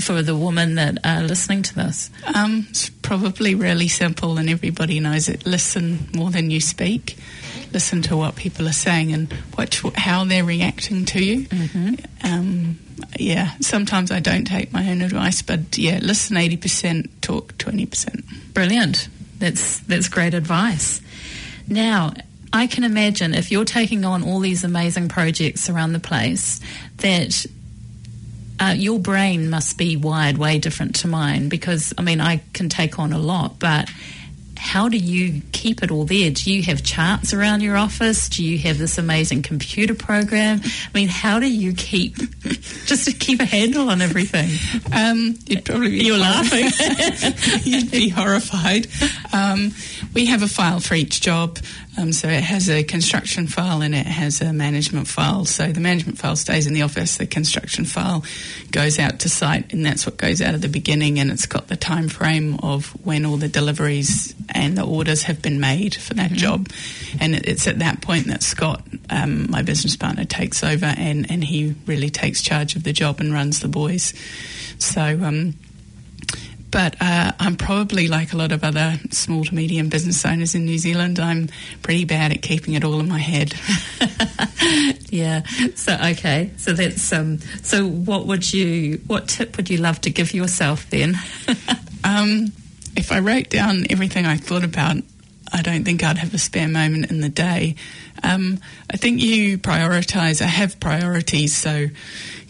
for 0.00 0.22
the 0.22 0.36
women 0.36 0.76
that 0.76 0.98
are 1.04 1.22
listening 1.22 1.62
to 1.62 1.74
this? 1.74 2.10
Um, 2.34 2.66
it's 2.70 2.88
probably 2.88 3.54
really 3.54 3.88
simple, 3.88 4.38
and 4.38 4.48
everybody 4.48 4.98
knows 5.00 5.28
it. 5.28 5.46
Listen 5.46 6.08
more 6.14 6.30
than 6.30 6.50
you 6.50 6.60
speak. 6.60 7.16
Listen 7.72 8.00
to 8.02 8.16
what 8.16 8.36
people 8.36 8.66
are 8.68 8.72
saying 8.72 9.12
and 9.12 9.32
watch 9.58 9.82
how 9.94 10.24
they're 10.24 10.44
reacting 10.44 11.04
to 11.06 11.22
you. 11.22 11.46
Mm-hmm. 11.46 11.94
Um, 12.24 12.78
yeah, 13.18 13.52
sometimes 13.60 14.10
I 14.10 14.20
don't 14.20 14.44
take 14.44 14.72
my 14.72 14.88
own 14.88 15.02
advice, 15.02 15.42
but 15.42 15.76
yeah, 15.76 15.98
listen 16.02 16.36
80%, 16.36 17.08
talk 17.20 17.54
20%. 17.58 18.54
Brilliant. 18.54 19.08
That's 19.38 19.80
that's 19.80 20.08
great 20.08 20.32
advice. 20.32 21.02
Now, 21.68 22.12
I 22.52 22.66
can 22.66 22.84
imagine 22.84 23.34
if 23.34 23.50
you're 23.50 23.64
taking 23.64 24.04
on 24.04 24.22
all 24.22 24.40
these 24.40 24.64
amazing 24.64 25.08
projects 25.08 25.68
around 25.68 25.92
the 25.92 26.00
place 26.00 26.60
that 26.98 27.46
uh, 28.58 28.74
your 28.76 28.98
brain 28.98 29.50
must 29.50 29.76
be 29.76 29.96
wired 29.96 30.38
way 30.38 30.58
different 30.58 30.96
to 30.96 31.08
mine 31.08 31.48
because 31.48 31.92
I 31.98 32.02
mean 32.02 32.20
I 32.20 32.42
can 32.52 32.68
take 32.68 32.98
on 32.98 33.12
a 33.12 33.18
lot, 33.18 33.58
but 33.58 33.90
how 34.58 34.88
do 34.88 34.96
you 34.96 35.42
keep 35.52 35.82
it 35.82 35.90
all 35.90 36.04
there? 36.04 36.30
Do 36.30 36.52
you 36.52 36.62
have 36.64 36.82
charts 36.82 37.32
around 37.32 37.60
your 37.60 37.76
office? 37.76 38.28
Do 38.28 38.44
you 38.44 38.58
have 38.58 38.78
this 38.78 38.98
amazing 38.98 39.42
computer 39.42 39.94
program? 39.94 40.60
I 40.64 40.90
mean, 40.94 41.08
how 41.08 41.38
do 41.38 41.50
you 41.50 41.72
keep 41.72 42.16
just 42.86 43.06
to 43.06 43.12
keep 43.12 43.40
a 43.40 43.44
handle 43.44 43.90
on 43.90 44.00
everything? 44.00 44.50
Um, 44.92 45.38
you'd 45.46 45.64
probably 45.64 45.90
be 45.90 46.04
You're 46.04 46.18
laughing. 46.18 46.70
you'd 47.64 47.90
be 47.90 48.08
horrified. 48.08 48.88
Um, 49.32 49.72
we 50.14 50.26
have 50.26 50.42
a 50.42 50.48
file 50.48 50.80
for 50.80 50.94
each 50.94 51.20
job. 51.20 51.58
Um, 51.96 52.12
so 52.12 52.28
it 52.28 52.42
has 52.42 52.68
a 52.68 52.82
construction 52.82 53.46
file 53.46 53.80
and 53.80 53.94
it 53.94 54.06
has 54.06 54.40
a 54.40 54.52
management 54.52 55.08
file. 55.08 55.44
So 55.44 55.72
the 55.72 55.80
management 55.80 56.18
file 56.18 56.36
stays 56.36 56.66
in 56.66 56.74
the 56.74 56.82
office, 56.82 57.16
the 57.16 57.26
construction 57.26 57.84
file 57.84 58.24
goes 58.70 58.98
out 58.98 59.20
to 59.20 59.28
site, 59.28 59.72
and 59.72 59.84
that's 59.84 60.04
what 60.04 60.18
goes 60.18 60.42
out 60.42 60.54
at 60.54 60.60
the 60.60 60.68
beginning. 60.68 61.18
And 61.18 61.30
it's 61.30 61.46
got 61.46 61.68
the 61.68 61.76
time 61.76 62.08
frame 62.08 62.58
of 62.62 62.88
when 63.04 63.24
all 63.24 63.38
the 63.38 63.48
deliveries 63.48 64.34
and 64.50 64.76
the 64.76 64.86
orders 64.86 65.22
have 65.22 65.40
been 65.40 65.58
made 65.58 65.94
for 65.94 66.14
that 66.14 66.32
job. 66.32 66.68
And 67.18 67.34
it's 67.34 67.66
at 67.66 67.78
that 67.78 68.02
point 68.02 68.26
that 68.26 68.42
Scott, 68.42 68.82
um, 69.08 69.50
my 69.50 69.62
business 69.62 69.96
partner, 69.96 70.24
takes 70.24 70.62
over 70.62 70.86
and, 70.86 71.30
and 71.30 71.42
he 71.42 71.74
really 71.86 72.10
takes 72.10 72.42
charge 72.42 72.76
of 72.76 72.82
the 72.82 72.92
job 72.92 73.20
and 73.20 73.32
runs 73.32 73.60
the 73.60 73.68
boys. 73.68 74.12
So, 74.78 75.02
um, 75.02 75.54
but 76.70 76.96
uh, 77.00 77.32
I'm 77.38 77.56
probably 77.56 78.08
like 78.08 78.32
a 78.32 78.36
lot 78.36 78.52
of 78.52 78.64
other 78.64 78.98
small 79.10 79.44
to 79.44 79.54
medium 79.54 79.88
business 79.88 80.24
owners 80.24 80.54
in 80.54 80.64
New 80.64 80.78
Zealand. 80.78 81.18
I'm 81.18 81.48
pretty 81.82 82.04
bad 82.04 82.32
at 82.32 82.42
keeping 82.42 82.74
it 82.74 82.84
all 82.84 83.00
in 83.00 83.08
my 83.08 83.18
head. 83.18 83.54
yeah. 85.10 85.42
So 85.74 85.94
okay. 85.94 86.50
So 86.56 86.72
that's 86.72 87.12
um. 87.12 87.38
So 87.62 87.86
what 87.86 88.26
would 88.26 88.52
you? 88.52 89.00
What 89.06 89.28
tip 89.28 89.56
would 89.56 89.70
you 89.70 89.78
love 89.78 90.00
to 90.02 90.10
give 90.10 90.34
yourself 90.34 90.88
then? 90.90 91.16
um, 92.04 92.52
if 92.96 93.12
I 93.12 93.20
wrote 93.20 93.50
down 93.50 93.86
everything 93.90 94.26
I 94.26 94.36
thought 94.36 94.64
about, 94.64 94.96
I 95.52 95.62
don't 95.62 95.84
think 95.84 96.02
I'd 96.02 96.18
have 96.18 96.34
a 96.34 96.38
spare 96.38 96.68
moment 96.68 97.10
in 97.10 97.20
the 97.20 97.28
day. 97.28 97.76
Um, 98.22 98.58
I 98.90 98.96
think 98.96 99.20
you 99.20 99.58
prioritise. 99.58 100.42
I 100.42 100.46
have 100.46 100.80
priorities. 100.80 101.54
So 101.56 101.86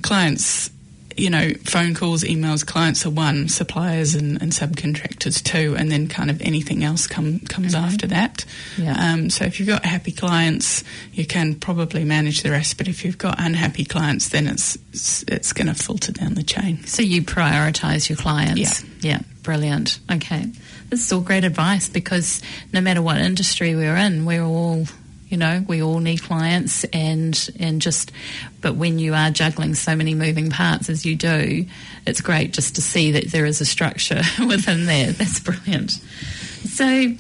clients 0.03 0.71
you 1.17 1.31
know, 1.31 1.51
phone 1.65 1.95
calls, 1.95 2.23
emails, 2.25 2.65
clients 2.67 3.07
are 3.07 3.11
one, 3.11 3.49
suppliers 3.49 4.15
and, 4.15 4.41
and 4.43 4.53
subcontractors 4.53 5.43
two, 5.43 5.75
and 5.77 5.91
then 5.91 6.09
kind 6.09 6.31
of 6.31 6.41
anything 6.43 6.85
else 6.85 7.07
come, 7.07 7.41
comes 7.41 7.75
Mhm. 7.75 7.83
after 7.83 8.07
that. 8.09 8.45
Yeah. 8.77 8.95
Um, 9.13 9.31
so 9.31 9.45
if 9.45 9.59
you've 9.59 9.69
got 9.69 9.85
happy 9.85 10.13
clients, 10.13 10.85
you 11.13 11.25
can 11.27 11.55
probably 11.55 12.05
manage 12.05 12.43
the 12.43 12.51
rest. 12.51 12.77
But 12.79 12.89
if 12.89 13.05
you've 13.05 13.19
got 13.19 13.37
unhappy 13.39 13.85
clients, 13.85 14.29
then 14.29 14.47
it's 14.47 14.77
it's, 14.93 15.25
it's 15.29 15.53
going 15.53 15.67
to 15.69 15.75
filter 15.75 16.13
down 16.13 16.35
the 16.35 16.43
chain. 16.43 16.85
So 16.87 17.03
you 17.03 17.23
prioritise 17.23 18.09
your 18.09 18.17
clients. 18.17 18.83
Yeah. 19.01 19.11
Yeah. 19.13 19.19
Brilliant. 19.43 20.01
Okay. 20.11 20.51
This 20.91 21.05
is 21.05 21.13
all 21.13 21.21
great 21.21 21.45
advice 21.45 21.89
because 21.89 22.43
no 22.73 22.81
matter 22.81 23.01
what 23.03 23.19
industry 23.19 23.75
we're 23.75 23.97
in, 23.97 24.25
we're 24.25 24.43
all 24.45 24.87
you 25.29 25.37
know, 25.37 25.65
we 25.67 25.83
all 25.83 25.99
need 25.99 26.23
clients 26.23 26.85
and 26.85 27.51
and 27.59 27.83
just 27.83 28.13
but 28.61 28.77
when 28.77 28.99
you 28.99 29.15
are 29.15 29.31
juggling 29.31 29.75
so 29.75 29.97
many 29.97 30.15
moving 30.15 30.51
parts 30.51 30.89
as 30.89 31.05
you 31.05 31.17
do, 31.17 31.67
it's 32.07 32.21
great 32.21 32.53
just 32.53 32.77
to 32.77 32.81
see 32.81 33.13
that 33.13 33.31
there 33.31 33.45
is 33.45 33.61
a 33.61 33.67
structure 33.67 34.23
within 34.47 34.87
there. 34.87 35.13
That's 35.13 35.41
brilliant. 35.41 35.91
So 35.91 37.15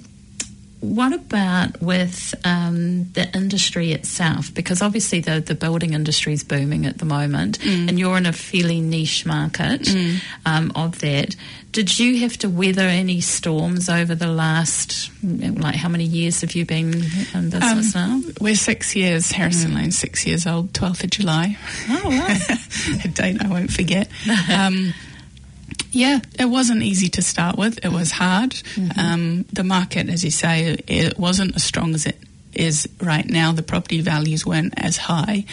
what 0.94 1.12
about 1.12 1.80
with 1.82 2.34
um, 2.44 3.10
the 3.12 3.28
industry 3.34 3.92
itself? 3.92 4.52
Because 4.54 4.82
obviously 4.82 5.20
the, 5.20 5.40
the 5.40 5.54
building 5.54 5.92
industry 5.92 6.32
is 6.32 6.44
booming 6.44 6.86
at 6.86 6.98
the 6.98 7.04
moment, 7.04 7.58
mm. 7.58 7.88
and 7.88 7.98
you're 7.98 8.16
in 8.16 8.26
a 8.26 8.32
fairly 8.32 8.80
niche 8.80 9.26
market 9.26 9.82
mm. 9.82 10.20
um, 10.44 10.72
of 10.74 11.00
that. 11.00 11.34
Did 11.72 11.98
you 11.98 12.20
have 12.20 12.38
to 12.38 12.48
weather 12.48 12.82
any 12.82 13.20
storms 13.20 13.90
over 13.90 14.14
the 14.14 14.28
last, 14.28 15.10
like, 15.22 15.74
how 15.74 15.90
many 15.90 16.04
years 16.04 16.40
have 16.40 16.52
you 16.52 16.64
been 16.64 16.94
in 17.34 17.50
business 17.50 17.94
um, 17.94 18.22
now? 18.22 18.30
We're 18.40 18.54
six 18.54 18.96
years, 18.96 19.30
Harrison 19.30 19.72
mm. 19.72 19.76
Lane, 19.76 19.90
six 19.90 20.26
years 20.26 20.46
old, 20.46 20.72
12th 20.72 21.04
of 21.04 21.10
July. 21.10 21.58
Oh, 21.90 22.00
wow. 22.04 22.26
a 23.04 23.08
date 23.08 23.42
I 23.42 23.48
won't 23.48 23.70
forget. 23.70 24.08
Um, 24.50 24.94
Yeah, 25.96 26.20
it 26.38 26.44
wasn't 26.44 26.82
easy 26.82 27.08
to 27.08 27.22
start 27.22 27.56
with. 27.56 27.84
It 27.84 27.90
was 27.90 28.10
hard. 28.12 28.54
Um, 28.98 29.44
the 29.52 29.64
market, 29.64 30.08
as 30.10 30.22
you 30.24 30.30
say, 30.30 30.76
it 30.86 31.18
wasn't 31.18 31.56
as 31.56 31.64
strong 31.64 31.94
as 31.94 32.04
it 32.06 32.18
is 32.52 32.86
right 33.00 33.24
now. 33.28 33.52
The 33.52 33.62
property 33.62 34.00
values 34.02 34.44
weren't 34.44 34.74
as 34.76 34.96
high, 34.98 35.44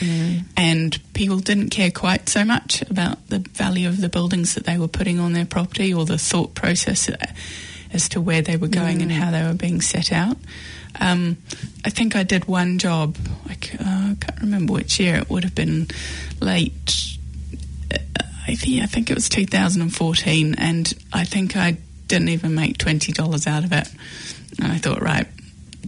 and 0.57 0.99
people 1.13 1.39
didn't 1.39 1.69
care 1.69 1.91
quite 1.91 2.27
so 2.29 2.43
much 2.43 2.81
about 2.89 3.17
the 3.29 3.39
value 3.39 3.87
of 3.87 4.01
the 4.01 4.09
buildings 4.09 4.53
that 4.55 4.65
they 4.65 4.77
were 4.77 4.89
putting 4.89 5.19
on 5.19 5.31
their 5.33 5.45
property 5.45 5.93
or 5.93 6.05
the 6.05 6.17
thought 6.17 6.55
process 6.55 7.09
as 7.93 8.09
to 8.09 8.19
where 8.19 8.41
they 8.41 8.57
were 8.57 8.67
going 8.69 9.01
and 9.01 9.11
how 9.11 9.31
they 9.31 9.43
were 9.43 9.53
being 9.53 9.81
set 9.81 10.11
out. 10.11 10.37
Um, 10.99 11.37
I 11.85 11.89
think 11.89 12.15
I 12.15 12.23
did 12.23 12.45
one 12.47 12.79
job. 12.79 13.15
I 13.47 13.53
uh, 13.79 14.11
I 14.11 14.15
can't 14.19 14.41
remember 14.41 14.73
which 14.73 14.99
year. 14.99 15.15
It 15.17 15.29
would 15.29 15.43
have 15.43 15.55
been 15.55 15.87
late. 16.41 17.17
I 18.47 18.55
think 18.55 18.83
I 18.83 18.85
think 18.87 19.09
it 19.09 19.15
was 19.15 19.29
2014, 19.29 20.55
and 20.57 20.93
I 21.13 21.23
think 21.23 21.55
I 21.55 21.77
didn't 22.07 22.29
even 22.29 22.53
make 22.55 22.77
twenty 22.77 23.11
dollars 23.11 23.47
out 23.47 23.63
of 23.63 23.71
it. 23.71 23.87
And 24.61 24.71
I 24.71 24.77
thought, 24.77 25.01
right, 25.01 25.27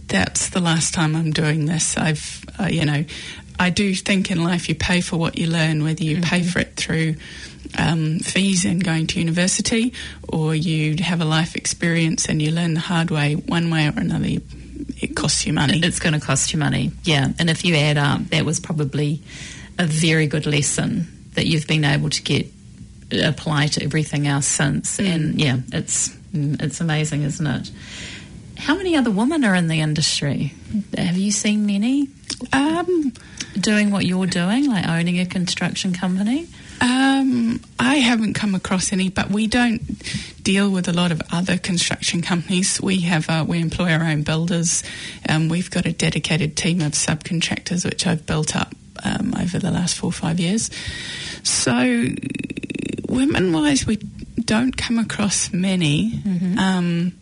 that's 0.08 0.48
the 0.50 0.60
last 0.60 0.94
time 0.94 1.14
I'm 1.14 1.30
doing 1.32 1.66
this. 1.66 1.96
I've, 1.96 2.44
uh, 2.58 2.64
you 2.66 2.84
know, 2.84 3.04
I 3.58 3.70
do 3.70 3.94
think 3.94 4.30
in 4.30 4.42
life 4.42 4.68
you 4.68 4.74
pay 4.74 5.00
for 5.00 5.16
what 5.16 5.38
you 5.38 5.46
learn, 5.46 5.84
whether 5.84 6.02
you 6.02 6.20
pay 6.20 6.42
for 6.42 6.58
it 6.60 6.74
through 6.76 7.16
um, 7.78 8.18
fees 8.20 8.64
and 8.64 8.82
going 8.82 9.06
to 9.08 9.18
university, 9.20 9.92
or 10.28 10.54
you 10.54 10.96
have 11.02 11.20
a 11.20 11.24
life 11.24 11.54
experience 11.56 12.26
and 12.26 12.40
you 12.42 12.50
learn 12.50 12.74
the 12.74 12.80
hard 12.80 13.10
way. 13.10 13.34
One 13.34 13.70
way 13.70 13.86
or 13.86 13.92
another, 13.96 14.28
you- 14.28 14.42
it 14.98 15.14
costs 15.14 15.46
you 15.46 15.52
money. 15.52 15.80
It's 15.82 15.98
going 15.98 16.14
to 16.14 16.20
cost 16.20 16.52
you 16.52 16.58
money, 16.58 16.90
yeah. 17.04 17.28
And 17.38 17.50
if 17.50 17.64
you 17.64 17.74
add 17.76 17.98
up, 17.98 18.24
that 18.28 18.44
was 18.44 18.60
probably 18.60 19.20
a 19.78 19.86
very 19.86 20.26
good 20.26 20.46
lesson 20.46 21.06
that 21.36 21.46
you've 21.46 21.66
been 21.66 21.84
able 21.84 22.10
to 22.10 22.22
get 22.22 22.46
apply 23.12 23.68
to 23.68 23.84
everything 23.84 24.26
else 24.26 24.46
since. 24.46 24.98
And 24.98 25.40
yeah, 25.40 25.58
it's 25.72 26.08
mm, 26.34 26.60
it's 26.60 26.80
amazing, 26.80 27.22
isn't 27.22 27.46
it? 27.46 27.70
How 28.58 28.74
many 28.74 28.96
other 28.96 29.10
women 29.10 29.44
are 29.44 29.54
in 29.54 29.68
the 29.68 29.80
industry? 29.80 30.52
Have 30.96 31.16
you 31.16 31.30
seen 31.30 31.66
many 31.66 32.08
Um, 32.52 33.12
doing 33.58 33.90
what 33.90 34.04
you're 34.04 34.26
doing, 34.26 34.68
like 34.68 34.86
owning 34.86 35.20
a 35.20 35.26
construction 35.26 35.92
company? 35.92 36.48
Um, 36.80 37.60
I 37.78 37.96
haven't 37.96 38.34
come 38.34 38.54
across 38.54 38.92
any, 38.92 39.08
but 39.08 39.30
we 39.30 39.46
don't 39.46 39.80
deal 40.42 40.70
with 40.70 40.88
a 40.88 40.92
lot 40.92 41.12
of 41.12 41.22
other 41.32 41.56
construction 41.56 42.20
companies. 42.22 42.80
We 42.80 43.00
have 43.02 43.28
uh, 43.30 43.44
we 43.46 43.60
employ 43.60 43.92
our 43.92 44.04
own 44.04 44.22
builders. 44.22 44.82
Um, 45.28 45.48
we've 45.48 45.70
got 45.70 45.86
a 45.86 45.92
dedicated 45.92 46.56
team 46.56 46.80
of 46.80 46.92
subcontractors, 46.92 47.84
which 47.84 48.06
I've 48.06 48.26
built 48.26 48.54
up 48.56 48.74
um, 49.04 49.34
over 49.38 49.58
the 49.58 49.70
last 49.70 49.96
four 49.96 50.08
or 50.08 50.12
five 50.12 50.38
years. 50.40 50.70
So, 51.42 52.04
women 53.08 53.52
wise, 53.52 53.86
we 53.86 53.96
don't 54.44 54.76
come 54.76 54.98
across 54.98 55.52
many. 55.52 56.20
Um, 56.58 57.12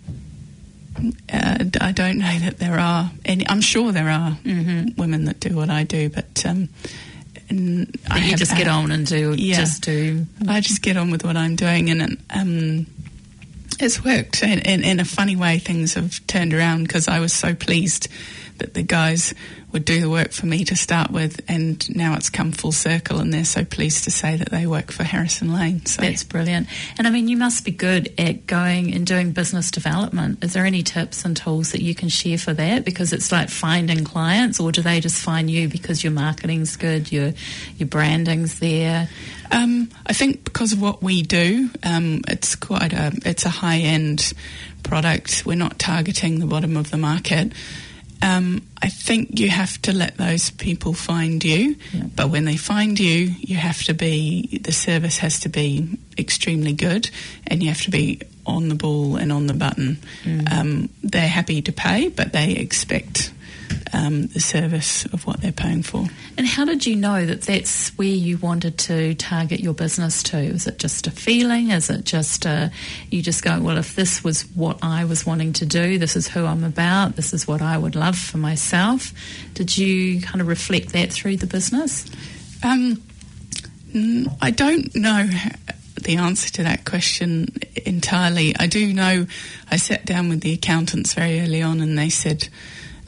uh, 1.32 1.64
I 1.80 1.92
don't 1.92 2.18
know 2.18 2.38
that 2.38 2.58
there 2.58 2.78
are 2.78 3.10
any. 3.24 3.46
I'm 3.48 3.60
sure 3.60 3.92
there 3.92 4.08
are 4.08 4.36
women 4.44 5.24
that 5.24 5.40
do 5.40 5.56
what 5.56 5.68
I 5.70 5.82
do, 5.84 6.08
but 6.08 6.44
um, 6.46 6.68
you 7.50 7.86
have- 8.08 8.38
just 8.38 8.56
get 8.56 8.68
on 8.68 8.90
and 8.90 9.06
do 9.06 9.34
Yeah. 9.36 9.56
just 9.56 9.82
do. 9.82 10.26
I 10.48 10.60
just 10.60 10.82
get 10.82 10.96
on 10.96 11.10
with 11.10 11.24
what 11.24 11.36
I'm 11.36 11.56
doing, 11.56 11.90
and 11.90 12.16
um, 12.30 12.86
it's 13.80 14.04
worked. 14.04 14.42
And 14.44 14.64
in, 14.66 14.84
in 14.84 15.00
a 15.00 15.04
funny 15.04 15.34
way, 15.36 15.58
things 15.58 15.94
have 15.94 16.24
turned 16.28 16.54
around 16.54 16.84
because 16.84 17.08
I 17.08 17.18
was 17.18 17.32
so 17.32 17.54
pleased 17.54 18.08
that 18.58 18.74
the 18.74 18.82
guys 18.82 19.34
would 19.72 19.84
do 19.84 20.00
the 20.00 20.08
work 20.08 20.30
for 20.30 20.46
me 20.46 20.64
to 20.64 20.76
start 20.76 21.10
with, 21.10 21.40
and 21.48 21.94
now 21.96 22.14
it's 22.14 22.30
come 22.30 22.52
full 22.52 22.70
circle, 22.70 23.18
and 23.18 23.34
they're 23.34 23.44
so 23.44 23.64
pleased 23.64 24.04
to 24.04 24.10
say 24.10 24.36
that 24.36 24.50
they 24.50 24.66
work 24.66 24.92
for 24.92 25.02
Harrison 25.02 25.52
Lane. 25.52 25.84
So 25.84 26.02
That's 26.02 26.22
brilliant. 26.22 26.68
And 26.96 27.08
I 27.08 27.10
mean, 27.10 27.26
you 27.26 27.36
must 27.36 27.64
be 27.64 27.72
good 27.72 28.14
at 28.16 28.46
going 28.46 28.94
and 28.94 29.04
doing 29.04 29.32
business 29.32 29.72
development. 29.72 30.44
Is 30.44 30.52
there 30.52 30.64
any 30.64 30.82
tips 30.82 31.24
and 31.24 31.36
tools 31.36 31.72
that 31.72 31.82
you 31.82 31.94
can 31.94 32.08
share 32.08 32.38
for 32.38 32.52
that? 32.54 32.84
Because 32.84 33.12
it's 33.12 33.32
like 33.32 33.48
finding 33.48 34.04
clients, 34.04 34.60
or 34.60 34.70
do 34.70 34.80
they 34.80 35.00
just 35.00 35.20
find 35.20 35.50
you 35.50 35.68
because 35.68 36.04
your 36.04 36.12
marketing's 36.12 36.76
good, 36.76 37.10
your 37.10 37.32
your 37.76 37.88
branding's 37.88 38.60
there? 38.60 39.08
Um, 39.50 39.90
I 40.06 40.12
think 40.12 40.44
because 40.44 40.72
of 40.72 40.80
what 40.80 41.02
we 41.02 41.22
do, 41.22 41.68
um, 41.82 42.22
it's 42.28 42.54
quite 42.54 42.92
a 42.92 43.12
it's 43.24 43.44
a 43.44 43.50
high 43.50 43.78
end 43.78 44.32
product. 44.84 45.42
We're 45.44 45.56
not 45.56 45.78
targeting 45.78 46.38
the 46.38 46.46
bottom 46.46 46.76
of 46.76 46.90
the 46.90 46.98
market. 46.98 47.52
Um, 48.22 48.62
I 48.82 48.88
think 48.88 49.38
you 49.38 49.50
have 49.50 49.80
to 49.82 49.92
let 49.92 50.16
those 50.16 50.50
people 50.50 50.94
find 50.94 51.44
you, 51.44 51.76
Yeah. 51.92 52.04
but 52.16 52.30
when 52.30 52.44
they 52.46 52.56
find 52.56 52.98
you, 52.98 53.34
you 53.38 53.56
have 53.56 53.82
to 53.84 53.94
be 53.94 54.58
the 54.62 54.72
service 54.72 55.18
has 55.18 55.40
to 55.40 55.48
be 55.50 55.98
extremely 56.16 56.72
good, 56.72 57.10
and 57.46 57.62
you 57.62 57.68
have 57.68 57.82
to 57.82 57.90
be 57.90 58.20
on 58.46 58.68
the 58.68 58.74
ball 58.74 59.16
and 59.16 59.30
on 59.32 59.46
the 59.46 59.54
button. 59.54 59.98
Um, 60.50 60.88
they're 61.02 61.28
happy 61.28 61.60
to 61.62 61.72
pay, 61.72 62.08
but 62.08 62.32
they 62.32 62.52
expect 62.52 63.32
um, 63.92 64.26
the 64.28 64.40
service 64.40 65.04
of 65.06 65.26
what 65.26 65.40
they're 65.40 65.52
paying 65.52 65.82
for. 65.82 66.06
And 66.36 66.46
how 66.46 66.64
did 66.64 66.86
you 66.86 66.96
know 66.96 67.24
that 67.26 67.42
that's 67.42 67.90
where 67.90 68.08
you 68.08 68.38
wanted 68.38 68.78
to 68.78 69.14
target 69.14 69.60
your 69.60 69.74
business 69.74 70.22
to? 70.24 70.38
Is 70.38 70.66
it 70.66 70.78
just 70.78 71.06
a 71.06 71.10
feeling? 71.10 71.70
Is 71.70 71.90
it 71.90 72.04
just 72.04 72.46
a, 72.46 72.70
you 73.10 73.22
just 73.22 73.42
go, 73.44 73.60
well, 73.60 73.78
if 73.78 73.94
this 73.94 74.24
was 74.24 74.42
what 74.54 74.78
I 74.82 75.04
was 75.04 75.24
wanting 75.26 75.52
to 75.54 75.66
do, 75.66 75.98
this 75.98 76.16
is 76.16 76.28
who 76.28 76.44
I'm 76.44 76.64
about, 76.64 77.16
this 77.16 77.32
is 77.32 77.46
what 77.46 77.62
I 77.62 77.78
would 77.78 77.94
love 77.94 78.18
for 78.18 78.38
myself? 78.38 79.12
Did 79.54 79.76
you 79.76 80.20
kind 80.20 80.40
of 80.40 80.48
reflect 80.48 80.90
that 80.90 81.12
through 81.12 81.36
the 81.38 81.46
business? 81.46 82.06
Um, 82.62 83.02
I 84.40 84.50
don't 84.50 84.94
know 84.96 85.28
the 86.02 86.16
answer 86.16 86.50
to 86.52 86.62
that 86.64 86.84
question 86.84 87.48
entirely. 87.86 88.54
I 88.58 88.66
do 88.66 88.92
know 88.92 89.26
I 89.70 89.76
sat 89.76 90.04
down 90.04 90.28
with 90.28 90.40
the 90.40 90.52
accountants 90.52 91.14
very 91.14 91.40
early 91.40 91.62
on 91.62 91.80
and 91.80 91.96
they 91.96 92.08
said, 92.08 92.48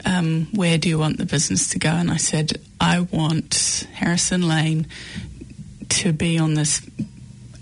um, 0.05 0.47
Where 0.53 0.77
do 0.77 0.89
you 0.89 0.97
want 0.97 1.17
the 1.17 1.25
business 1.25 1.69
to 1.69 1.79
go? 1.79 1.89
And 1.89 2.11
I 2.11 2.17
said, 2.17 2.53
I 2.79 3.01
want 3.01 3.87
Harrison 3.93 4.47
Lane 4.47 4.87
to 5.89 6.13
be 6.13 6.37
on 6.37 6.53
this 6.53 6.81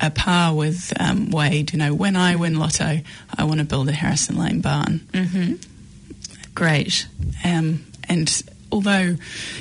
a 0.01 0.09
par 0.11 0.53
with 0.53 0.93
um, 0.99 1.31
Wade. 1.31 1.73
You 1.73 1.79
know, 1.79 1.93
when 1.93 2.15
I 2.15 2.35
win 2.35 2.59
Lotto, 2.59 2.99
I 3.35 3.43
want 3.43 3.59
to 3.59 3.65
build 3.65 3.87
a 3.89 3.93
Harrison 3.93 4.37
Lane 4.37 4.61
barn. 4.61 4.99
Mm-hmm. 5.11 5.55
Great. 6.53 7.07
Um, 7.43 7.85
and 8.07 8.43
although 8.71 9.15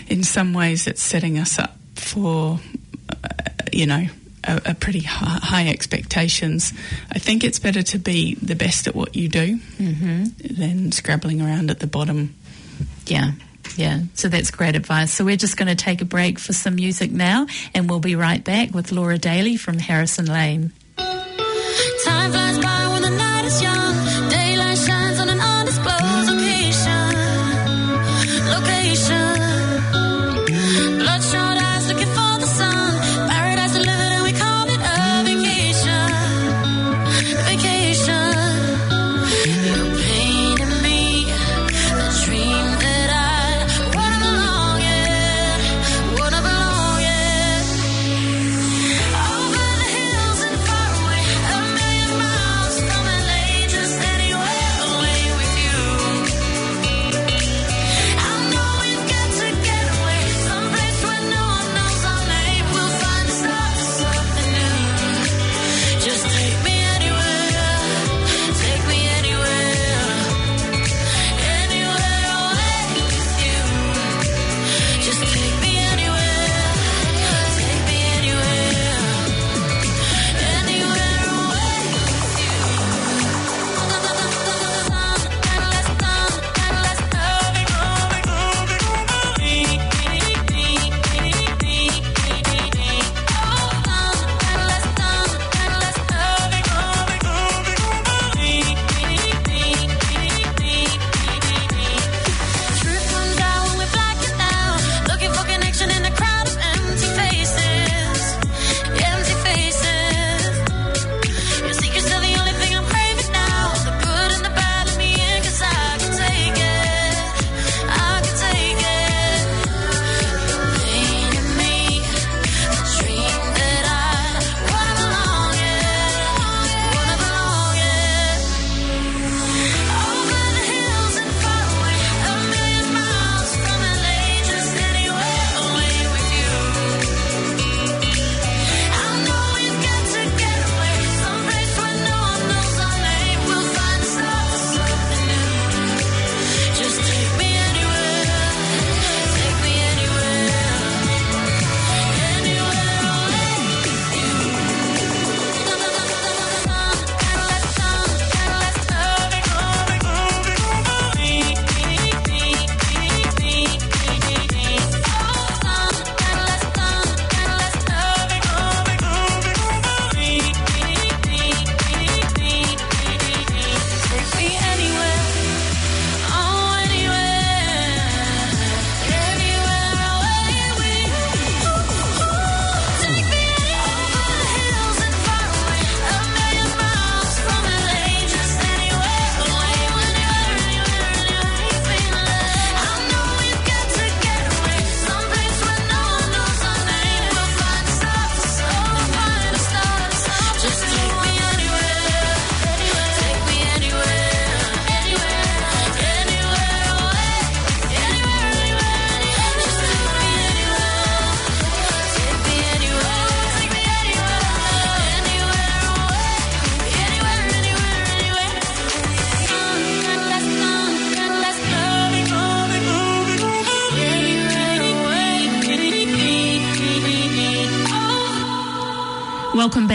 in 0.08 0.22
some 0.24 0.54
ways 0.54 0.86
it's 0.86 1.02
setting 1.02 1.38
us 1.38 1.58
up 1.58 1.76
for, 1.94 2.60
uh, 3.10 3.28
you 3.72 3.86
know, 3.86 4.06
a, 4.46 4.60
a 4.66 4.74
pretty 4.74 5.00
high, 5.00 5.38
high, 5.42 5.68
expectations. 5.68 6.72
I 7.10 7.18
think 7.18 7.44
it's 7.44 7.58
better 7.58 7.82
to 7.82 7.98
be 7.98 8.34
the 8.36 8.54
best 8.54 8.86
at 8.86 8.94
what 8.94 9.16
you 9.16 9.28
do 9.28 9.58
mm-hmm. 9.58 10.24
than 10.54 10.92
scrabbling 10.92 11.40
around 11.40 11.70
at 11.70 11.80
the 11.80 11.86
bottom. 11.86 12.34
Yeah. 13.06 13.32
Yeah, 13.76 14.00
so 14.14 14.28
that's 14.28 14.50
great 14.50 14.76
advice. 14.76 15.12
So 15.12 15.24
we're 15.24 15.36
just 15.36 15.56
going 15.56 15.68
to 15.68 15.74
take 15.74 16.00
a 16.00 16.04
break 16.04 16.38
for 16.38 16.52
some 16.52 16.76
music 16.76 17.10
now, 17.10 17.46
and 17.74 17.90
we'll 17.90 17.98
be 17.98 18.14
right 18.14 18.44
back 18.44 18.72
with 18.72 18.92
Laura 18.92 19.18
Daly 19.18 19.56
from 19.56 19.78
Harrison 19.78 20.26
Lane. 20.26 20.72
Time 20.96 22.30
flies 22.30 22.58
by 22.58 22.88
when 22.92 23.02
the 23.02 23.10
night 23.10 23.44
is 23.46 23.62
young. 23.62 24.03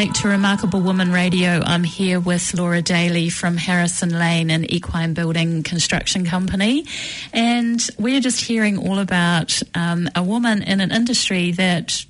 Back 0.06 0.14
to 0.14 0.30
Remarkable 0.30 0.80
Woman 0.80 1.12
Radio. 1.12 1.62
I'm 1.62 1.84
here 1.84 2.22
with 2.22 2.54
Laura 2.54 2.82
Daly 2.82 3.28
from 3.28 3.58
Harrison 3.58 4.18
Lane 4.18 4.50
and 4.50 4.72
Equine 4.72 5.14
Building 5.14 5.62
Construction 5.62 6.26
Company. 6.26 6.86
And 7.34 7.86
we're 8.00 8.22
just 8.22 8.40
hearing 8.40 8.78
all 8.78 9.00
about 9.00 9.62
um, 9.76 10.10
a 10.16 10.24
woman 10.24 10.64
in 10.64 10.80
an 10.80 10.94
industry 10.94 11.52
that 11.52 12.06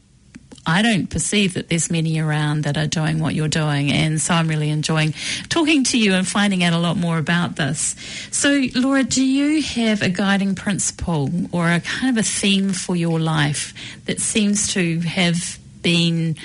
I 0.67 0.83
don't 0.83 1.09
perceive 1.09 1.55
that 1.55 1.69
there's 1.69 1.89
many 1.89 2.19
around 2.19 2.65
that 2.65 2.77
are 2.77 2.85
doing 2.85 3.17
what 3.17 3.33
you're 3.33 3.47
doing. 3.47 3.91
And 3.91 4.21
so 4.21 4.35
I'm 4.35 4.47
really 4.47 4.69
enjoying 4.69 5.15
talking 5.49 5.83
to 5.85 5.97
you 5.97 6.13
and 6.13 6.27
finding 6.27 6.63
out 6.63 6.73
a 6.73 6.77
lot 6.77 6.95
more 6.95 7.17
about 7.17 7.55
this. 7.55 7.95
So, 8.29 8.67
Laura, 8.75 9.03
do 9.03 9.25
you 9.25 9.63
have 9.63 10.03
a 10.03 10.09
guiding 10.09 10.53
principle 10.53 11.31
or 11.51 11.67
a 11.71 11.79
kind 11.79 12.15
of 12.15 12.23
a 12.23 12.27
theme 12.27 12.71
for 12.71 12.95
your 12.95 13.19
life 13.19 13.73
that 14.05 14.19
seems 14.21 14.73
to 14.73 14.99
have 14.99 15.57
been 15.81 16.35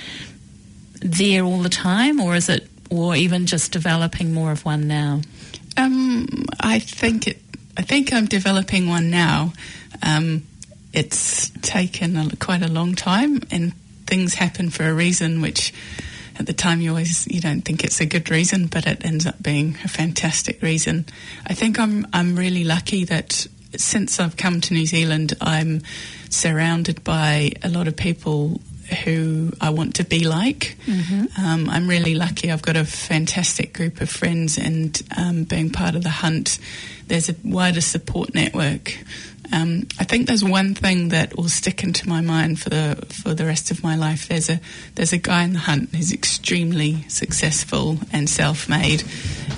there 1.05 1.45
all 1.45 1.59
the 1.59 1.69
time, 1.69 2.19
or 2.21 2.35
is 2.35 2.49
it, 2.49 2.67
or 2.91 3.15
even 3.15 3.47
just 3.47 3.71
developing 3.71 4.33
more 4.33 4.51
of 4.51 4.65
one 4.65 4.89
now? 4.89 5.21
Um, 5.77 6.27
I 6.59 6.79
think 6.79 7.29
it. 7.29 7.39
I 7.77 7.83
think 7.83 8.13
I'm 8.13 8.27
developing 8.27 8.89
one 8.89 9.11
now. 9.11 9.53
Um, 10.03 10.45
it's 10.93 11.51
taken 11.61 12.17
a, 12.17 12.37
quite 12.37 12.63
a 12.63 12.69
long 12.69 12.95
time, 12.95 13.43
and 13.51 13.75
things 14.07 14.35
happen 14.35 14.71
for 14.71 14.85
a 14.85 14.95
reason, 14.95 15.43
which 15.43 15.73
at 16.39 16.47
the 16.47 16.53
time 16.53 16.81
you 16.81 16.91
always 16.91 17.27
you 17.29 17.41
don't 17.41 17.63
think 17.63 17.85
it's 17.85 18.01
a 18.01 18.07
good 18.07 18.31
reason, 18.31 18.67
but 18.67 18.87
it 18.87 19.05
ends 19.05 19.27
up 19.27 19.43
being 19.43 19.77
a 19.85 19.89
fantastic 19.89 20.63
reason. 20.63 21.05
I 21.47 21.53
think 21.53 21.79
I'm 21.79 22.07
I'm 22.13 22.37
really 22.37 22.65
lucky 22.65 23.05
that 23.05 23.47
since 23.77 24.21
I've 24.21 24.37
come 24.37 24.61
to 24.63 24.75
New 24.75 24.87
Zealand, 24.87 25.35
I'm 25.41 25.83
surrounded 26.31 27.05
by 27.05 27.53
a 27.63 27.69
lot 27.69 27.89
of 27.89 27.97
people 27.97 28.61
who 29.05 29.53
I 29.61 29.71
want 29.71 29.97
to 29.97 30.05
be 30.05 30.25
like. 30.25 30.77
Mm-hmm. 30.87 31.45
Um, 31.45 31.71
I'm 31.71 31.89
really 31.89 32.15
lucky. 32.15 32.51
I've 32.51 32.63
got 32.63 32.77
a 32.77 32.85
fantastic 32.85 33.73
group 33.73 34.01
of 34.01 34.11
friends, 34.11 34.59
and 34.59 35.01
um, 35.17 35.45
being 35.45 35.71
part 35.71 35.95
of 35.95 36.03
the 36.03 36.11
hunt, 36.11 36.59
there's 37.07 37.29
a 37.29 37.35
wider 37.45 37.81
support 37.81 38.35
network. 38.35 38.99
Um, 39.53 39.87
I 40.01 40.05
think 40.05 40.27
there's 40.27 40.43
one 40.45 40.75
thing 40.75 41.11
that 41.11 41.37
will 41.37 41.49
stick 41.49 41.85
into 41.85 42.09
my 42.09 42.21
mind 42.21 42.61
for 42.61 42.71
the 42.71 43.07
for 43.11 43.35
the 43.35 43.45
rest 43.45 43.71
of 43.71 43.83
my 43.83 43.95
life. 43.95 44.29
There's 44.29 44.49
a 44.49 44.61
there's 44.95 45.13
a 45.13 45.19
guy 45.19 45.45
in 45.45 45.53
the 45.53 45.59
hunt 45.61 45.95
who's 45.95 46.13
extremely 46.13 47.05
successful 47.09 47.99
and 48.13 48.29
self-made, 48.29 49.05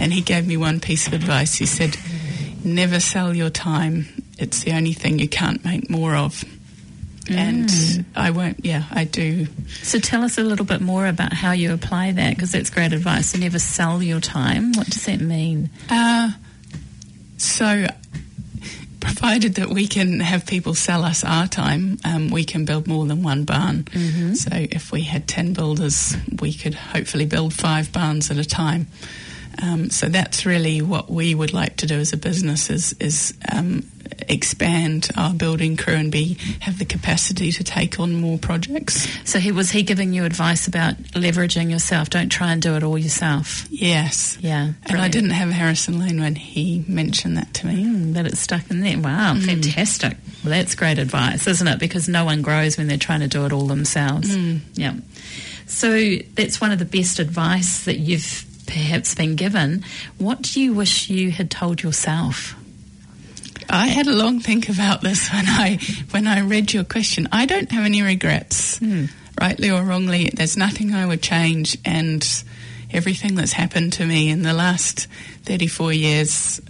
and 0.00 0.12
he 0.12 0.20
gave 0.20 0.46
me 0.46 0.56
one 0.56 0.80
piece 0.80 1.06
of 1.06 1.12
advice. 1.12 1.54
He 1.54 1.66
said, 1.66 1.96
"Never 2.64 3.00
sell 3.00 3.34
your 3.34 3.50
time. 3.50 4.22
It's 4.38 4.64
the 4.64 4.72
only 4.72 4.92
thing 4.92 5.18
you 5.18 5.28
can't 5.28 5.64
make 5.64 5.88
more 5.88 6.16
of." 6.16 6.44
And 7.28 7.68
Mm. 7.68 8.04
I 8.14 8.30
won't. 8.30 8.64
Yeah, 8.64 8.84
I 8.90 9.04
do. 9.04 9.46
So 9.82 9.98
tell 9.98 10.22
us 10.22 10.38
a 10.38 10.42
little 10.42 10.64
bit 10.66 10.80
more 10.80 11.06
about 11.06 11.32
how 11.32 11.52
you 11.52 11.72
apply 11.72 12.12
that, 12.12 12.34
because 12.34 12.52
that's 12.52 12.70
great 12.70 12.92
advice. 12.92 13.36
Never 13.36 13.58
sell 13.58 14.02
your 14.02 14.20
time. 14.20 14.72
What 14.72 14.86
does 14.88 15.04
that 15.06 15.20
mean? 15.20 15.70
Uh, 15.90 16.32
so, 17.38 17.86
provided 19.00 19.54
that 19.56 19.68
we 19.68 19.86
can 19.86 20.20
have 20.20 20.46
people 20.46 20.74
sell 20.74 21.04
us 21.04 21.22
our 21.24 21.46
time, 21.46 21.98
um, 22.04 22.28
we 22.30 22.44
can 22.44 22.64
build 22.64 22.86
more 22.88 23.06
than 23.06 23.22
one 23.22 23.44
barn. 23.44 23.84
Mm-hmm. 23.84 24.34
So, 24.34 24.50
if 24.52 24.90
we 24.92 25.02
had 25.02 25.28
10 25.28 25.52
builders, 25.52 26.16
we 26.40 26.52
could 26.52 26.74
hopefully 26.74 27.26
build 27.26 27.52
five 27.54 27.92
barns 27.92 28.30
at 28.30 28.38
a 28.38 28.44
time. 28.44 28.86
Um, 29.62 29.90
so 29.90 30.08
that's 30.08 30.44
really 30.46 30.82
what 30.82 31.10
we 31.10 31.34
would 31.34 31.52
like 31.52 31.76
to 31.76 31.86
do 31.86 31.98
as 31.98 32.12
a 32.12 32.16
business 32.16 32.70
is, 32.70 32.94
is 33.00 33.34
um, 33.50 33.84
expand 34.28 35.10
our 35.16 35.32
building 35.32 35.76
crew 35.76 35.94
and 35.94 36.12
be 36.12 36.34
have 36.60 36.78
the 36.78 36.84
capacity 36.84 37.52
to 37.52 37.64
take 37.64 37.98
on 38.00 38.14
more 38.14 38.38
projects. 38.38 39.08
So 39.24 39.38
he 39.38 39.52
was 39.52 39.70
he 39.70 39.82
giving 39.82 40.12
you 40.12 40.24
advice 40.24 40.66
about 40.68 40.96
leveraging 41.14 41.70
yourself? 41.70 42.10
Don't 42.10 42.28
try 42.28 42.52
and 42.52 42.62
do 42.62 42.74
it 42.76 42.82
all 42.82 42.98
yourself. 42.98 43.66
Yes. 43.70 44.38
Yeah, 44.40 44.72
And 44.86 45.00
I 45.00 45.08
didn't 45.08 45.30
have 45.30 45.50
Harrison 45.50 45.98
Lane 45.98 46.20
when 46.20 46.34
he 46.34 46.84
mentioned 46.86 47.36
that 47.36 47.52
to 47.54 47.66
me. 47.66 47.84
Mm, 47.84 48.14
that 48.14 48.26
it's 48.26 48.40
stuck 48.40 48.70
in 48.70 48.80
there. 48.80 48.98
Wow, 48.98 49.34
fantastic. 49.40 50.16
Well, 50.44 50.50
that's 50.50 50.74
great 50.74 50.98
advice, 50.98 51.46
isn't 51.46 51.66
it? 51.66 51.78
Because 51.78 52.08
no 52.08 52.24
one 52.24 52.42
grows 52.42 52.76
when 52.78 52.86
they're 52.86 52.98
trying 52.98 53.20
to 53.20 53.28
do 53.28 53.44
it 53.46 53.52
all 53.52 53.66
themselves. 53.66 54.34
Yeah. 54.74 54.94
So 55.66 56.16
that's 56.34 56.60
one 56.60 56.70
of 56.70 56.78
the 56.78 56.84
best 56.84 57.18
advice 57.18 57.84
that 57.86 57.98
you've 57.98 58.45
perhaps 58.66 59.14
been 59.14 59.36
given. 59.36 59.84
What 60.18 60.42
do 60.42 60.60
you 60.60 60.74
wish 60.74 61.08
you 61.08 61.30
had 61.30 61.50
told 61.50 61.82
yourself? 61.82 62.54
I 63.68 63.88
had 63.88 64.06
a 64.06 64.12
long 64.12 64.40
think 64.40 64.68
about 64.68 65.02
this 65.02 65.30
when 65.32 65.44
I 65.46 65.78
when 66.10 66.26
I 66.26 66.40
read 66.40 66.72
your 66.72 66.84
question. 66.84 67.28
I 67.32 67.46
don't 67.46 67.70
have 67.72 67.84
any 67.84 68.02
regrets, 68.02 68.78
hmm. 68.78 69.06
rightly 69.40 69.70
or 69.70 69.82
wrongly. 69.82 70.30
There's 70.32 70.56
nothing 70.56 70.94
I 70.94 71.06
would 71.06 71.22
change, 71.22 71.76
and 71.84 72.26
everything 72.92 73.34
that's 73.34 73.52
happened 73.52 73.94
to 73.94 74.06
me 74.06 74.30
in 74.30 74.42
the 74.42 74.52
last 74.52 75.08
34 75.42 75.92
years 75.92 76.60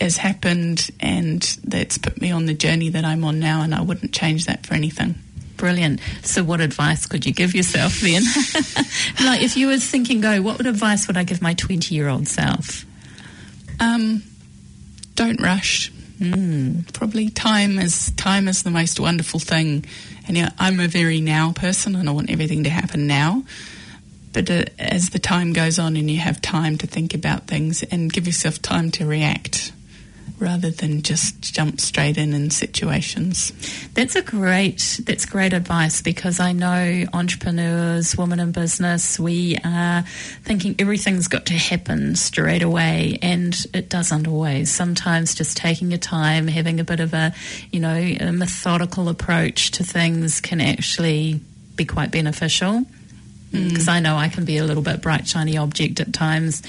has 0.00 0.16
happened, 0.16 0.90
and 1.00 1.42
that's 1.64 1.98
put 1.98 2.20
me 2.20 2.30
on 2.30 2.46
the 2.46 2.54
journey 2.54 2.90
that 2.90 3.04
I'm 3.04 3.24
on 3.24 3.38
now, 3.38 3.62
and 3.62 3.74
I 3.74 3.82
wouldn't 3.82 4.12
change 4.12 4.46
that 4.46 4.66
for 4.66 4.74
anything. 4.74 5.14
Brilliant. 5.56 6.00
So, 6.22 6.44
what 6.44 6.60
advice 6.60 7.06
could 7.06 7.24
you 7.24 7.32
give 7.32 7.54
yourself 7.54 8.00
then? 8.00 8.22
like, 9.24 9.42
if 9.42 9.56
you 9.56 9.68
were 9.68 9.78
thinking, 9.78 10.20
go, 10.20 10.42
what 10.42 10.58
would 10.58 10.66
advice 10.66 11.06
would 11.06 11.16
I 11.16 11.24
give 11.24 11.40
my 11.40 11.54
20 11.54 11.94
year 11.94 12.08
old 12.08 12.28
self? 12.28 12.84
Um, 13.80 14.22
don't 15.14 15.40
rush. 15.40 15.90
Mm. 16.20 16.92
Probably 16.92 17.28
time 17.28 17.78
is 17.78 18.10
time 18.12 18.48
is 18.48 18.62
the 18.62 18.70
most 18.70 18.98
wonderful 18.98 19.38
thing, 19.38 19.84
and 20.26 20.36
yeah, 20.36 20.50
I'm 20.58 20.80
a 20.80 20.88
very 20.88 21.20
now 21.20 21.52
person, 21.52 21.94
and 21.94 22.08
I 22.08 22.12
want 22.12 22.30
everything 22.30 22.64
to 22.64 22.70
happen 22.70 23.06
now. 23.06 23.44
But 24.32 24.50
uh, 24.50 24.64
as 24.78 25.10
the 25.10 25.18
time 25.18 25.52
goes 25.52 25.78
on, 25.78 25.96
and 25.96 26.10
you 26.10 26.18
have 26.18 26.40
time 26.40 26.78
to 26.78 26.86
think 26.86 27.12
about 27.12 27.46
things, 27.46 27.82
and 27.82 28.10
give 28.10 28.26
yourself 28.26 28.62
time 28.62 28.90
to 28.92 29.04
react, 29.04 29.72
rather 30.38 30.70
than 30.70 31.02
just 31.02 31.54
jump 31.54 31.80
straight 31.80 32.18
in 32.18 32.32
in 32.32 32.50
situations. 32.50 33.52
That's 33.94 34.16
a 34.16 34.22
great 34.22 35.00
that's 35.04 35.24
great 35.24 35.52
advice 35.52 36.02
because 36.02 36.40
I 36.40 36.52
know 36.52 37.04
entrepreneurs, 37.12 38.16
women 38.16 38.40
in 38.40 38.52
business, 38.52 39.18
we 39.18 39.56
are 39.64 40.02
thinking 40.42 40.74
everything's 40.78 41.28
got 41.28 41.46
to 41.46 41.54
happen 41.54 42.16
straight 42.16 42.62
away 42.62 43.18
and 43.22 43.56
it 43.72 43.88
doesn't 43.88 44.26
always. 44.26 44.72
Sometimes 44.72 45.34
just 45.34 45.56
taking 45.56 45.90
your 45.90 45.98
time, 45.98 46.48
having 46.48 46.80
a 46.80 46.84
bit 46.84 47.00
of 47.00 47.14
a, 47.14 47.32
you 47.72 47.80
know, 47.80 47.96
a 47.96 48.32
methodical 48.32 49.08
approach 49.08 49.70
to 49.72 49.84
things 49.84 50.40
can 50.40 50.60
actually 50.60 51.40
be 51.76 51.84
quite 51.84 52.10
beneficial. 52.10 52.84
Because 53.64 53.88
I 53.88 54.00
know 54.00 54.16
I 54.16 54.28
can 54.28 54.44
be 54.44 54.58
a 54.58 54.64
little 54.64 54.82
bit 54.82 55.02
bright, 55.02 55.26
shiny 55.26 55.56
object 55.56 56.00
at 56.00 56.12
times, 56.12 56.62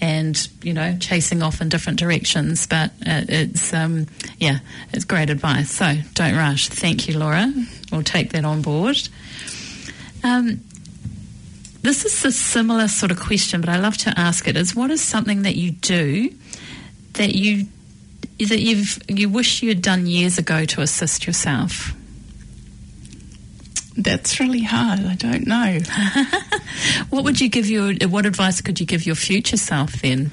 and 0.00 0.48
you 0.62 0.72
know, 0.72 0.96
chasing 0.98 1.42
off 1.42 1.60
in 1.60 1.68
different 1.68 1.98
directions. 1.98 2.66
But 2.66 2.90
uh, 3.06 3.24
it's 3.28 3.72
um, 3.72 4.06
yeah, 4.38 4.58
it's 4.92 5.04
great 5.04 5.30
advice. 5.30 5.70
So 5.70 5.94
don't 6.14 6.36
rush. 6.36 6.68
Thank 6.68 7.08
you, 7.08 7.18
Laura. 7.18 7.52
We'll 7.90 8.02
take 8.02 8.32
that 8.32 8.44
on 8.44 8.62
board. 8.62 8.96
Um, 10.22 10.60
this 11.82 12.04
is 12.04 12.24
a 12.24 12.32
similar 12.32 12.88
sort 12.88 13.12
of 13.12 13.20
question, 13.20 13.60
but 13.60 13.68
I 13.68 13.78
love 13.78 13.96
to 13.98 14.18
ask 14.18 14.48
it: 14.48 14.56
is 14.56 14.74
what 14.74 14.90
is 14.90 15.02
something 15.02 15.42
that 15.42 15.56
you 15.56 15.72
do 15.72 16.34
that 17.14 17.34
you 17.34 17.66
that 18.38 18.60
you've 18.60 18.98
you 19.08 19.28
wish 19.28 19.62
you 19.62 19.68
had 19.68 19.82
done 19.82 20.06
years 20.06 20.38
ago 20.38 20.64
to 20.64 20.80
assist 20.80 21.26
yourself? 21.26 21.94
That's 23.96 24.40
really 24.40 24.62
hard. 24.62 25.00
I 25.00 25.14
don't 25.14 25.46
know. 25.46 25.78
What 27.10 27.24
would 27.24 27.40
you 27.40 27.48
give 27.48 27.68
your 27.68 27.94
what 28.08 28.26
advice 28.26 28.60
could 28.60 28.80
you 28.80 28.86
give 28.86 29.06
your 29.06 29.14
future 29.14 29.56
self 29.56 29.92
then? 30.02 30.30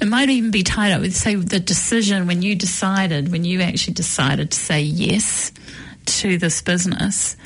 It 0.00 0.08
might 0.08 0.28
even 0.28 0.50
be 0.50 0.62
tied 0.62 0.92
up 0.92 1.00
with 1.00 1.14
say 1.14 1.36
the 1.36 1.60
decision 1.60 2.26
when 2.26 2.42
you 2.42 2.54
decided 2.54 3.30
when 3.30 3.44
you 3.44 3.60
actually 3.62 3.94
decided 3.94 4.50
to 4.50 4.58
say 4.58 4.82
yes 4.82 5.52
to 6.06 6.38
this 6.38 6.60
business. 6.62 7.36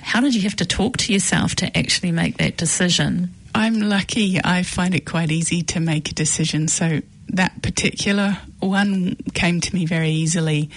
How 0.00 0.20
did 0.20 0.34
you 0.34 0.42
have 0.42 0.56
to 0.56 0.66
talk 0.66 0.96
to 0.98 1.12
yourself 1.12 1.54
to 1.56 1.76
actually 1.76 2.12
make 2.12 2.38
that 2.38 2.56
decision? 2.56 3.34
I'm 3.54 3.80
lucky. 3.80 4.40
I 4.42 4.62
find 4.62 4.94
it 4.94 5.04
quite 5.04 5.30
easy 5.30 5.62
to 5.62 5.80
make 5.80 6.10
a 6.10 6.14
decision. 6.14 6.68
So 6.68 7.02
that 7.28 7.62
particular 7.62 8.38
one 8.60 9.16
came 9.34 9.60
to 9.60 9.74
me 9.74 9.86
very 9.86 10.10
easily. 10.10 10.70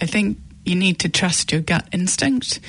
I 0.00 0.06
think 0.06 0.38
you 0.64 0.76
need 0.76 1.00
to 1.00 1.08
trust 1.08 1.52
your 1.52 1.60
gut 1.60 1.88
instinct. 1.92 2.60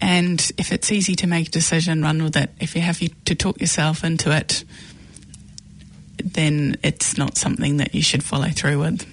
And 0.00 0.40
if 0.58 0.72
it's 0.72 0.92
easy 0.92 1.14
to 1.16 1.26
make 1.26 1.48
a 1.48 1.50
decision, 1.50 2.02
run 2.02 2.22
with 2.22 2.36
it. 2.36 2.50
If 2.60 2.74
you 2.74 2.82
have 2.82 2.98
to 2.98 3.34
talk 3.34 3.60
yourself 3.60 4.04
into 4.04 4.36
it, 4.36 4.64
then 6.22 6.76
it's 6.82 7.16
not 7.18 7.36
something 7.36 7.78
that 7.78 7.94
you 7.94 8.02
should 8.02 8.22
follow 8.22 8.48
through 8.48 8.80
with. 8.80 9.06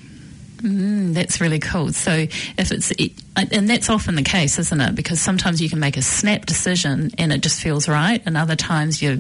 Mm, 0.66 1.14
that's 1.14 1.40
really 1.42 1.60
cool. 1.60 1.92
So 1.94 2.12
if 2.12 2.72
it's 2.72 2.92
and 3.36 3.70
that's 3.70 3.90
often 3.90 4.16
the 4.16 4.24
case, 4.24 4.58
isn't 4.58 4.82
it? 4.82 4.96
Because 4.96 5.22
sometimes 5.22 5.62
you 5.62 5.70
can 5.70 5.80
make 5.80 5.96
a 5.96 6.02
snap 6.02 6.46
decision 6.46 7.12
and 7.18 7.32
it 7.32 7.42
just 7.42 7.62
feels 7.62 7.88
right, 7.88 8.22
and 8.26 8.36
other 8.36 8.56
times 8.56 9.02
you're 9.02 9.18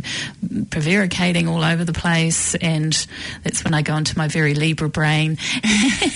prevaricating 0.69 1.47
all 1.47 1.63
over 1.63 1.84
the 1.84 1.93
place, 1.93 2.56
and 2.56 2.93
that's 3.43 3.63
when 3.63 3.73
I 3.73 3.84
go 3.84 3.95
into 3.95 4.17
my 4.17 4.28
very 4.28 4.56
Libra 4.56 4.89
brain 4.89 5.38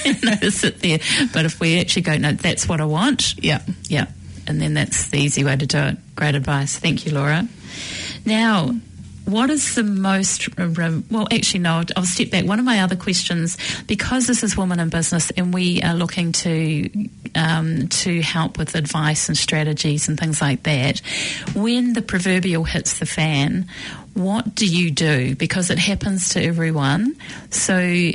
and 0.06 0.30
I 0.30 0.50
sit 0.50 0.80
there. 0.80 1.00
But 1.32 1.46
if 1.46 1.60
we 1.60 1.80
actually 1.80 2.04
go, 2.04 2.18
no, 2.18 2.32
that's 2.32 2.68
what 2.68 2.82
I 2.82 2.86
want. 2.86 3.36
Yeah. 3.44 3.62
Yeah, 3.88 4.08
and 4.50 4.62
then 4.62 4.74
that's 4.74 5.10
the 5.10 5.20
easy 5.20 5.44
way 5.44 5.56
to 5.56 5.66
do 5.66 5.78
it. 5.78 5.98
Great 6.16 6.36
advice. 6.36 6.78
Thank 6.78 7.06
you, 7.06 7.14
Laura. 7.14 7.48
Now, 8.26 8.76
what 9.26 9.52
is 9.52 9.76
the 9.76 9.84
most, 9.84 10.58
well, 10.58 11.28
actually, 11.32 11.60
no, 11.60 11.84
I'll 11.96 12.04
step 12.04 12.32
back. 12.32 12.46
One 12.46 12.58
of 12.58 12.66
my 12.66 12.82
other 12.82 12.96
questions, 12.96 13.58
because 13.84 14.26
this 14.26 14.44
is 14.44 14.58
Women 14.58 14.80
in 14.80 14.90
Business 14.90 15.30
and 15.32 15.54
we 15.54 15.84
are 15.84 15.94
looking 15.94 16.32
to, 16.32 16.90
um, 17.36 17.88
to 17.90 18.22
help 18.22 18.58
with 18.58 18.74
advice 18.74 19.30
and 19.30 19.38
strategies 19.38 20.08
and 20.08 20.20
things 20.20 20.42
like 20.42 20.64
that, 20.64 21.02
when 21.54 21.94
the 21.94 22.02
proverbial 22.02 22.64
hits 22.64 22.98
the 22.98 23.06
fan, 23.06 23.68
what 24.16 24.56
do 24.56 24.66
you 24.66 24.90
do? 24.90 25.36
Because 25.36 25.70
it 25.70 25.78
happens 25.78 26.30
to 26.30 26.44
everyone. 26.44 27.16
So 27.52 28.12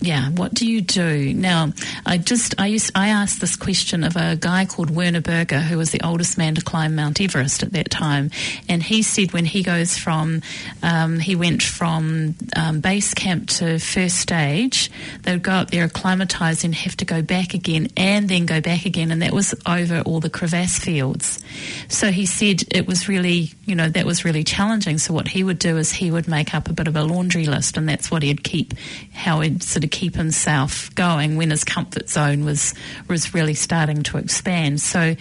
yeah, 0.00 0.30
what 0.30 0.54
do 0.54 0.66
you 0.66 0.80
do 0.80 1.34
now? 1.34 1.72
I 2.06 2.18
just 2.18 2.54
I 2.60 2.68
used 2.68 2.92
I 2.94 3.08
asked 3.08 3.40
this 3.40 3.56
question 3.56 4.04
of 4.04 4.14
a 4.16 4.36
guy 4.36 4.64
called 4.64 4.90
Werner 4.90 5.20
Berger, 5.20 5.60
who 5.60 5.76
was 5.76 5.90
the 5.90 6.00
oldest 6.04 6.38
man 6.38 6.54
to 6.54 6.62
climb 6.62 6.94
Mount 6.94 7.20
Everest 7.20 7.64
at 7.64 7.72
that 7.72 7.90
time, 7.90 8.30
and 8.68 8.82
he 8.82 9.02
said 9.02 9.32
when 9.32 9.44
he 9.44 9.62
goes 9.62 9.98
from 9.98 10.42
um, 10.84 11.18
he 11.18 11.34
went 11.34 11.62
from 11.62 12.36
um, 12.54 12.80
base 12.80 13.12
camp 13.12 13.48
to 13.48 13.78
first 13.80 14.20
stage, 14.20 14.90
they 15.22 15.32
would 15.32 15.42
go 15.42 15.52
up 15.52 15.70
there, 15.70 15.84
acclimatise, 15.84 16.62
and 16.62 16.74
have 16.76 16.96
to 16.98 17.04
go 17.04 17.20
back 17.20 17.54
again, 17.54 17.88
and 17.96 18.28
then 18.28 18.46
go 18.46 18.60
back 18.60 18.86
again, 18.86 19.10
and 19.10 19.22
that 19.22 19.32
was 19.32 19.52
over 19.66 20.00
all 20.02 20.20
the 20.20 20.30
crevasse 20.30 20.78
fields. 20.78 21.42
So 21.88 22.12
he 22.12 22.24
said 22.24 22.62
it 22.70 22.86
was 22.86 23.08
really 23.08 23.50
you 23.64 23.74
know 23.74 23.88
that 23.88 24.06
was 24.06 24.24
really 24.24 24.44
challenging. 24.44 24.98
So 24.98 25.12
what 25.12 25.26
he 25.26 25.42
would 25.42 25.58
do 25.58 25.76
is 25.76 25.90
he 25.90 26.12
would 26.12 26.28
make 26.28 26.54
up 26.54 26.68
a 26.68 26.72
bit 26.72 26.86
of 26.86 26.94
a 26.94 27.02
laundry 27.02 27.46
list, 27.46 27.76
and 27.76 27.88
that's 27.88 28.12
what 28.12 28.22
he'd 28.22 28.44
keep 28.44 28.74
how 29.12 29.40
he'd 29.40 29.64
sort 29.64 29.82
of 29.82 29.87
to 29.88 29.96
keep 29.96 30.14
himself 30.14 30.94
going 30.94 31.36
when 31.36 31.50
his 31.50 31.64
comfort 31.64 32.08
zone 32.08 32.44
was 32.44 32.74
was 33.08 33.34
really 33.34 33.54
starting 33.54 34.02
to 34.04 34.18
expand. 34.18 34.80
So, 34.80 35.14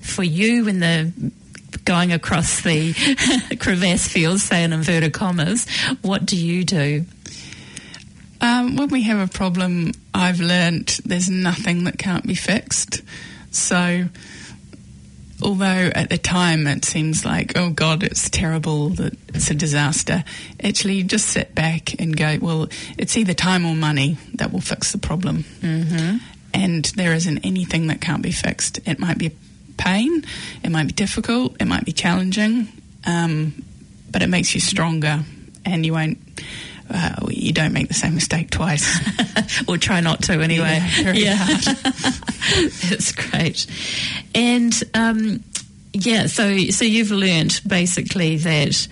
for 0.00 0.22
you, 0.22 0.64
when 0.64 0.80
the 0.80 1.12
going 1.84 2.12
across 2.12 2.62
the 2.62 2.92
crevasse 3.60 4.08
fields, 4.08 4.42
say 4.42 4.64
in 4.64 4.72
inverted 4.72 5.12
commas, 5.12 5.68
what 6.02 6.26
do 6.26 6.36
you 6.36 6.64
do? 6.64 7.04
Um, 8.40 8.76
when 8.76 8.88
we 8.88 9.02
have 9.02 9.18
a 9.18 9.30
problem, 9.30 9.92
I've 10.14 10.40
learnt 10.40 11.00
there's 11.04 11.28
nothing 11.28 11.84
that 11.84 11.98
can't 11.98 12.26
be 12.26 12.34
fixed. 12.34 13.02
So 13.50 14.06
although 15.42 15.90
at 15.94 16.10
the 16.10 16.18
time 16.18 16.66
it 16.66 16.84
seems 16.84 17.24
like, 17.24 17.56
oh 17.56 17.70
God, 17.70 18.02
it's 18.02 18.28
terrible, 18.30 18.90
that 18.90 19.14
it's 19.28 19.50
a 19.50 19.54
disaster, 19.54 20.24
actually 20.62 20.94
you 20.94 21.04
just 21.04 21.26
sit 21.26 21.54
back 21.54 22.00
and 22.00 22.16
go, 22.16 22.38
well, 22.40 22.68
it's 22.98 23.16
either 23.16 23.34
time 23.34 23.64
or 23.64 23.74
money 23.74 24.18
that 24.34 24.52
will 24.52 24.60
fix 24.60 24.92
the 24.92 24.98
problem. 24.98 25.44
Mm-hmm. 25.60 26.18
And 26.52 26.84
there 26.96 27.14
isn't 27.14 27.44
anything 27.44 27.86
that 27.88 28.00
can't 28.00 28.22
be 28.22 28.32
fixed. 28.32 28.80
It 28.86 28.98
might 28.98 29.18
be 29.18 29.30
pain, 29.76 30.24
it 30.62 30.70
might 30.70 30.86
be 30.86 30.92
difficult, 30.92 31.56
it 31.60 31.66
might 31.66 31.84
be 31.84 31.92
challenging, 31.92 32.68
um, 33.06 33.64
but 34.10 34.22
it 34.22 34.28
makes 34.28 34.54
you 34.54 34.60
stronger 34.60 35.24
and 35.64 35.86
you 35.86 35.92
won't. 35.92 36.18
Uh, 36.92 37.26
you 37.28 37.52
don't 37.52 37.72
make 37.72 37.88
the 37.88 37.94
same 37.94 38.14
mistake 38.14 38.50
twice. 38.50 38.98
or 39.68 39.78
try 39.78 40.00
not 40.00 40.22
to 40.24 40.40
anyway. 40.40 40.80
Yeah, 40.98 41.12
yeah. 41.12 41.46
That's 42.88 43.12
great. 43.12 43.66
And 44.34 44.82
um, 44.94 45.44
yeah, 45.92 46.26
so 46.26 46.56
so 46.70 46.84
you've 46.84 47.10
learned 47.10 47.60
basically 47.66 48.36
that 48.38 48.88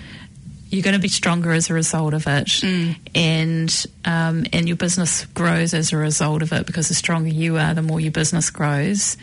you're 0.71 0.83
going 0.83 0.95
to 0.95 1.01
be 1.01 1.09
stronger 1.09 1.53
as 1.53 1.71
a 1.71 1.75
result 1.75 2.15
of 2.15 2.27
it, 2.27 2.47
mm. 2.47 2.97
and 3.15 3.87
um, 4.05 4.45
and 4.53 4.69
your 4.69 4.77
business 4.77 5.25
grows 5.27 5.73
as 5.75 5.93
a 5.93 5.97
result 5.97 6.43
of 6.43 6.53
it 6.53 6.67
because 6.67 6.89
the 6.89 6.95
stronger 6.95 7.29
you 7.29 7.57
are, 7.57 7.75
the 7.75 7.83
more 7.83 8.01
your 8.01 8.13
business 8.13 8.51
grows. 8.51 9.17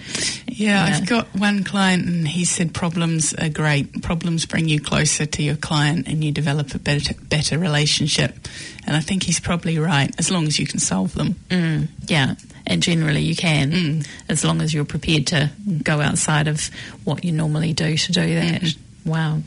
Yeah, 0.47 0.87
yeah, 0.87 0.97
I've 0.97 1.07
got 1.07 1.27
one 1.35 1.63
client, 1.63 2.07
and 2.07 2.27
he 2.27 2.45
said 2.45 2.73
problems 2.73 3.33
are 3.35 3.49
great. 3.49 4.01
Problems 4.01 4.45
bring 4.45 4.67
you 4.67 4.79
closer 4.79 5.25
to 5.25 5.43
your 5.43 5.55
client, 5.55 6.07
and 6.07 6.23
you 6.23 6.31
develop 6.31 6.73
a 6.73 6.79
better 6.79 7.13
better 7.29 7.59
relationship. 7.59 8.35
And 8.87 8.95
I 8.95 8.99
think 8.99 9.23
he's 9.23 9.39
probably 9.39 9.77
right, 9.77 10.13
as 10.19 10.31
long 10.31 10.45
as 10.45 10.59
you 10.59 10.67
can 10.67 10.79
solve 10.79 11.13
them. 11.13 11.35
Mm, 11.49 11.87
yeah 12.07 12.35
and 12.67 12.81
generally 12.81 13.21
you 13.21 13.35
can, 13.35 13.71
mm. 13.71 14.07
as 14.27 14.43
long 14.43 14.59
as 14.59 14.73
you're 14.73 14.85
prepared 14.85 15.27
to 15.27 15.51
go 15.83 16.01
outside 16.01 16.47
of 16.47 16.69
what 17.03 17.23
you 17.23 17.31
normally 17.31 17.73
do 17.73 17.95
to 17.95 18.11
do 18.11 18.35
that. 18.35 18.61
Mm-hmm. 18.61 19.09
Wow. 19.09 19.41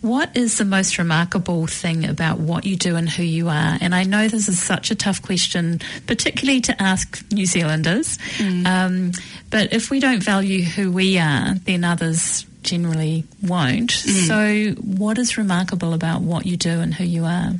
What 0.00 0.36
is 0.36 0.58
the 0.58 0.64
most 0.64 0.98
remarkable 0.98 1.66
thing 1.66 2.04
about 2.04 2.38
what 2.38 2.64
you 2.64 2.76
do 2.76 2.94
and 2.94 3.08
who 3.08 3.24
you 3.24 3.48
are? 3.48 3.78
And 3.80 3.94
I 3.94 4.04
know 4.04 4.28
this 4.28 4.48
is 4.48 4.62
such 4.62 4.90
a 4.90 4.94
tough 4.94 5.22
question, 5.22 5.80
particularly 6.06 6.60
to 6.62 6.82
ask 6.82 7.24
New 7.32 7.46
Zealanders. 7.46 8.16
Mm. 8.36 8.66
Um, 8.66 9.12
but 9.50 9.72
if 9.72 9.90
we 9.90 9.98
don't 9.98 10.22
value 10.22 10.62
who 10.62 10.92
we 10.92 11.18
are, 11.18 11.54
then 11.54 11.82
others 11.82 12.46
generally 12.62 13.24
won't. 13.42 13.90
Mm. 13.90 14.26
So, 14.26 14.80
what 14.82 15.18
is 15.18 15.36
remarkable 15.36 15.94
about 15.94 16.22
what 16.22 16.46
you 16.46 16.56
do 16.56 16.80
and 16.80 16.94
who 16.94 17.04
you 17.04 17.24
are? 17.24 17.52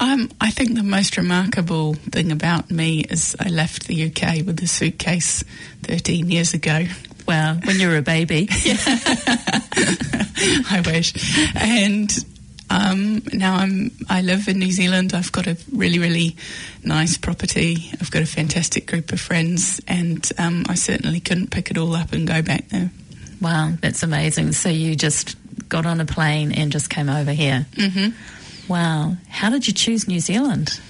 Um, 0.00 0.30
I 0.40 0.50
think 0.50 0.74
the 0.74 0.84
most 0.84 1.16
remarkable 1.16 1.94
thing 1.94 2.30
about 2.30 2.70
me 2.70 3.00
is 3.00 3.34
I 3.40 3.48
left 3.48 3.88
the 3.88 4.06
UK 4.06 4.46
with 4.46 4.62
a 4.62 4.68
suitcase 4.68 5.42
13 5.82 6.30
years 6.30 6.54
ago. 6.54 6.86
Wow, 7.28 7.58
when 7.62 7.78
you 7.78 7.88
were 7.88 7.98
a 7.98 8.02
baby. 8.02 8.48
I 10.70 10.82
wish. 10.86 11.12
And 11.54 12.10
um, 12.70 13.22
now 13.32 13.56
I'm 13.56 13.90
I 14.08 14.22
live 14.22 14.48
in 14.48 14.58
New 14.58 14.72
Zealand. 14.72 15.12
I've 15.14 15.30
got 15.30 15.46
a 15.46 15.56
really 15.72 15.98
really 15.98 16.36
nice 16.82 17.18
property. 17.18 17.90
I've 18.00 18.10
got 18.10 18.22
a 18.22 18.26
fantastic 18.26 18.86
group 18.86 19.12
of 19.12 19.20
friends, 19.20 19.80
and 19.86 20.26
um, 20.38 20.64
I 20.68 20.74
certainly 20.74 21.20
couldn't 21.20 21.50
pick 21.50 21.70
it 21.70 21.78
all 21.78 21.94
up 21.94 22.12
and 22.12 22.26
go 22.26 22.40
back 22.42 22.68
there. 22.70 22.90
Wow, 23.40 23.74
that's 23.80 24.02
amazing. 24.02 24.52
So 24.52 24.68
you 24.70 24.96
just 24.96 25.36
got 25.68 25.86
on 25.86 26.00
a 26.00 26.06
plane 26.06 26.52
and 26.52 26.72
just 26.72 26.90
came 26.90 27.08
over 27.08 27.32
here. 27.32 27.66
Mm-hmm. 27.72 28.72
Wow. 28.72 29.16
How 29.28 29.50
did 29.50 29.66
you 29.66 29.72
choose 29.72 30.08
New 30.08 30.20
Zealand? 30.20 30.80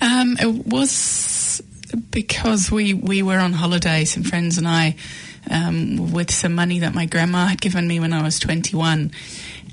Um, 0.00 0.36
it 0.40 0.66
was 0.66 1.62
because 2.10 2.70
we, 2.70 2.94
we 2.94 3.22
were 3.22 3.38
on 3.38 3.52
holiday, 3.52 4.04
some 4.04 4.22
friends 4.22 4.58
and 4.58 4.68
I, 4.68 4.96
um, 5.50 6.12
with 6.12 6.30
some 6.30 6.54
money 6.54 6.80
that 6.80 6.94
my 6.94 7.06
grandma 7.06 7.46
had 7.46 7.60
given 7.60 7.86
me 7.86 8.00
when 8.00 8.12
I 8.12 8.22
was 8.22 8.38
21. 8.38 9.12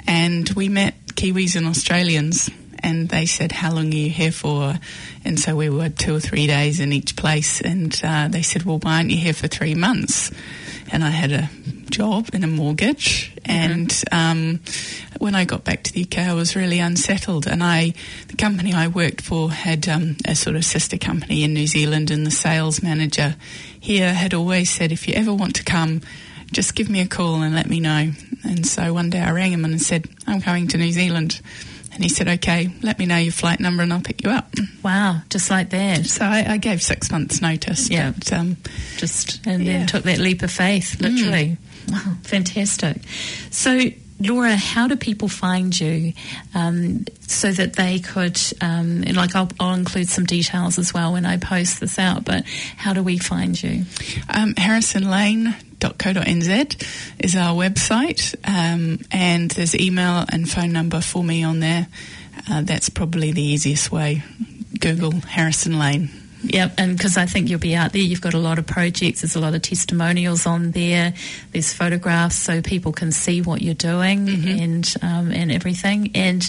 And 0.08 0.50
we 0.50 0.70
met 0.70 0.94
Kiwis 1.08 1.56
and 1.56 1.66
Australians, 1.66 2.50
and 2.80 3.10
they 3.10 3.26
said, 3.26 3.52
How 3.52 3.74
long 3.74 3.92
are 3.92 3.96
you 3.96 4.10
here 4.10 4.32
for? 4.32 4.76
And 5.24 5.40
so 5.40 5.56
we 5.56 5.70
were 5.70 5.90
two 5.90 6.16
or 6.16 6.20
three 6.20 6.46
days 6.46 6.80
in 6.80 6.94
each 6.94 7.16
place. 7.16 7.62
And 7.62 8.00
uh, 8.04 8.28
they 8.28 8.44
said, 8.44 8.64
Well, 8.64 8.80
why 8.80 8.98
aren't 8.98 9.10
you 9.10 9.18
here 9.18 9.34
for 9.34 9.48
three 9.48 9.74
months? 9.74 10.32
And 10.92 11.04
I 11.04 11.10
had 11.10 11.32
a 11.32 11.50
job 11.90 12.30
and 12.34 12.44
a 12.44 12.48
mortgage. 12.48 13.34
Mm-hmm. 13.38 13.52
And 13.52 14.04
um, 14.12 14.60
when 15.20 15.34
I 15.34 15.46
got 15.46 15.64
back 15.64 15.84
to 15.84 15.94
the 15.94 16.04
UK, 16.04 16.20
I 16.20 16.34
was 16.34 16.56
really 16.56 16.80
unsettled. 16.80 17.48
And 17.48 17.64
I, 17.64 17.94
the 18.28 18.36
company 18.38 18.74
I 18.74 18.88
worked 18.88 19.22
for 19.22 19.50
had 19.52 19.88
um, 19.88 20.18
a 20.26 20.36
sort 20.36 20.56
of 20.56 20.66
sister 20.66 20.98
company 20.98 21.44
in 21.44 21.54
New 21.54 21.68
Zealand, 21.68 22.12
and 22.12 22.26
the 22.26 22.32
sales 22.32 22.84
manager 22.84 23.36
here 23.86 24.12
had 24.12 24.34
always 24.34 24.72
said, 24.72 24.92
if 24.92 25.08
you 25.08 25.14
ever 25.14 25.32
want 25.32 25.56
to 25.58 25.64
come, 25.64 26.02
just 26.52 26.74
give 26.74 26.90
me 26.90 27.02
a 27.02 27.08
call 27.08 27.44
and 27.44 27.54
let 27.54 27.70
me 27.70 27.80
know. 27.80 28.12
And 28.44 28.66
so 28.66 28.92
one 28.94 29.12
day 29.12 29.20
I 29.20 29.32
rang 29.32 29.52
him 29.52 29.64
and 29.64 29.80
said, 29.80 30.08
I'm 30.26 30.42
coming 30.42 30.68
to 30.70 30.78
New 30.78 30.92
Zealand. 30.92 31.40
And 31.94 32.02
he 32.02 32.10
said, 32.10 32.28
okay, 32.28 32.72
let 32.82 32.98
me 32.98 33.06
know 33.06 33.18
your 33.18 33.32
flight 33.32 33.60
number 33.60 33.84
and 33.84 33.94
I'll 33.94 34.02
pick 34.02 34.24
you 34.24 34.32
up. 34.32 34.54
Wow, 34.84 35.22
just 35.30 35.52
like 35.52 35.70
that. 35.70 36.08
So 36.08 36.26
I, 36.26 36.54
I 36.54 36.58
gave 36.58 36.82
six 36.82 37.12
months' 37.12 37.42
notice. 37.44 37.90
Yeah. 37.90 38.12
But, 38.12 38.34
um, 38.34 38.58
just, 38.98 39.46
and 39.46 39.64
yeah. 39.64 39.74
then 39.74 39.88
took 39.88 40.04
that 40.04 40.18
leap 40.18 40.42
of 40.42 40.52
faith, 40.52 41.00
literally. 41.00 41.58
Mm. 41.86 41.92
Wow, 41.92 42.18
fantastic. 42.24 42.98
So, 43.52 43.92
Laura, 44.20 44.56
how 44.56 44.88
do 44.88 44.96
people 44.96 45.28
find 45.28 45.78
you 45.78 46.14
um, 46.54 47.04
so 47.22 47.52
that 47.52 47.74
they 47.74 48.00
could, 48.00 48.40
um, 48.62 49.02
like 49.02 49.36
I'll, 49.36 49.50
I'll, 49.60 49.74
include 49.74 50.08
some 50.08 50.24
details 50.26 50.80
as 50.80 50.94
well 50.94 51.12
when 51.14 51.26
I 51.26 51.36
post 51.38 51.80
this 51.82 51.98
out, 52.00 52.24
but 52.24 52.46
how 52.78 52.94
do 52.94 53.04
we 53.04 53.18
find 53.18 53.62
you? 53.62 53.84
Um, 54.30 54.54
harrisonlane.co.nz 54.54 56.88
is 57.20 57.36
our 57.36 57.54
website, 57.54 58.36
um, 58.46 59.00
and 59.12 59.52
there's 59.52 59.76
email 59.76 60.24
and 60.30 60.50
phone 60.50 60.72
number 60.72 61.02
for 61.02 61.22
me 61.24 61.44
on 61.44 61.60
there. 61.60 61.88
Uh, 62.50 62.62
that's 62.62 62.88
probably 62.90 63.34
the 63.34 63.44
easiest 63.44 63.92
way. 63.92 64.24
Google 64.80 65.12
Harrison 65.12 65.78
Lane. 65.78 66.10
Yep, 66.48 66.74
and 66.78 66.98
because 66.98 67.18
I 67.18 67.26
think 67.26 67.50
you'll 67.50 67.60
be 67.60 67.76
out 67.76 67.92
there, 67.92 68.02
you've 68.02 68.22
got 68.22 68.34
a 68.34 68.40
lot 68.40 68.60
of 68.60 68.68
projects, 68.68 69.22
there's 69.22 69.36
a 69.36 69.40
lot 69.40 69.56
of 69.56 69.62
testimonials 69.62 70.46
on 70.46 70.72
there, 70.72 71.14
there's 71.52 71.74
photographs 71.74 72.36
so 72.36 72.62
people 72.62 72.92
can 72.92 73.12
see 73.12 73.42
what 73.42 73.62
you're 73.62 73.74
doing 73.74 74.28
mm-hmm. 74.28 74.64
and 74.64 74.96
um, 75.02 75.32
and 75.32 75.52
everything. 75.52 76.12
And 76.14 76.44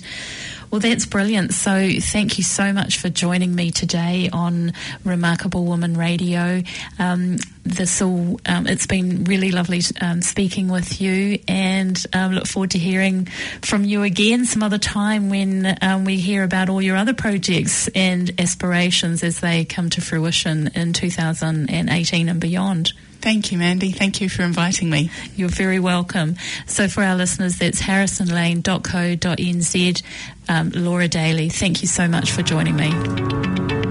well, 0.70 0.81
that's 0.81 1.07
brilliant. 1.07 1.52
So 1.52 1.90
thank 2.00 2.38
you 2.38 2.44
so 2.44 2.72
much 2.72 2.98
for 2.98 3.09
joining 3.09 3.55
me 3.55 3.70
today 3.70 4.29
on 4.33 4.72
Remarkable 5.05 5.64
Woman 5.64 5.96
Radio. 5.96 6.62
Um, 6.98 7.38
this 7.64 8.00
all, 8.02 8.40
um, 8.46 8.66
it's 8.66 8.87
been 8.87 9.24
really 9.24 9.50
lovely 9.50 9.81
um, 10.00 10.22
speaking 10.22 10.68
with 10.68 11.00
you, 11.00 11.38
and 11.48 12.02
um, 12.12 12.33
look 12.33 12.46
forward 12.46 12.70
to 12.72 12.79
hearing 12.79 13.26
from 13.62 13.85
you 13.85 14.02
again 14.02 14.44
some 14.44 14.62
other 14.62 14.79
time 14.79 15.31
when 15.31 15.76
um, 15.83 16.05
we 16.05 16.16
hear 16.16 16.44
about 16.44 16.68
all 16.68 16.83
your 16.83 16.96
other 16.96 17.14
projects 17.14 17.88
and 17.94 18.33
aspirations 18.40 19.22
as 19.22 19.40
they 19.40 19.64
come 19.64 19.90
to 19.90 20.00
fruition 20.00 20.68
in 20.74 20.92
2018 20.92 22.29
and 22.29 22.40
beyond. 22.40 22.92
Thank 23.26 23.50
you, 23.50 23.58
Mandy. 23.58 23.90
Thank 23.90 24.20
you 24.20 24.28
for 24.28 24.42
inviting 24.42 24.88
me. 24.88 25.10
You're 25.34 25.48
very 25.48 25.80
welcome. 25.80 26.36
So, 26.68 26.86
for 26.86 27.02
our 27.02 27.16
listeners, 27.16 27.58
that's 27.58 27.82
harrisonlane.co.nz. 27.82 30.02
Um, 30.48 30.70
Laura 30.70 31.08
Daly, 31.08 31.48
thank 31.48 31.82
you 31.82 31.88
so 31.88 32.06
much 32.06 32.30
for 32.30 32.42
joining 32.42 32.76
me. 32.76 33.86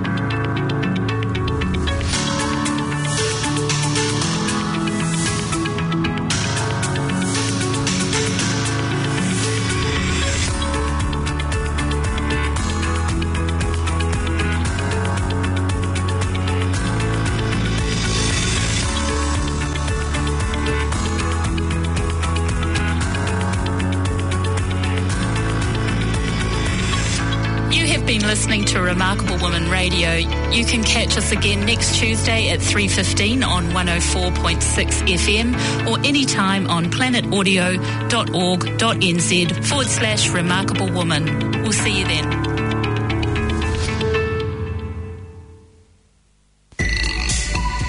Woman 29.45 29.69
Radio. 29.69 30.13
You 30.49 30.65
can 30.65 30.83
catch 30.83 31.17
us 31.17 31.31
again 31.31 31.67
next 31.67 31.99
Tuesday 31.99 32.49
at 32.49 32.61
3.15 32.61 33.45
on 33.45 33.65
104.6 33.65 35.07
FM 35.07 35.87
or 35.87 35.99
anytime 35.99 36.67
on 36.67 36.85
planetaudio.org.nz 36.85 39.65
forward 39.67 39.87
slash 39.87 40.29
remarkable 40.29 40.91
woman. 40.91 41.61
We'll 41.61 41.73
see 41.73 41.99
you 41.99 42.05
then. 42.05 42.44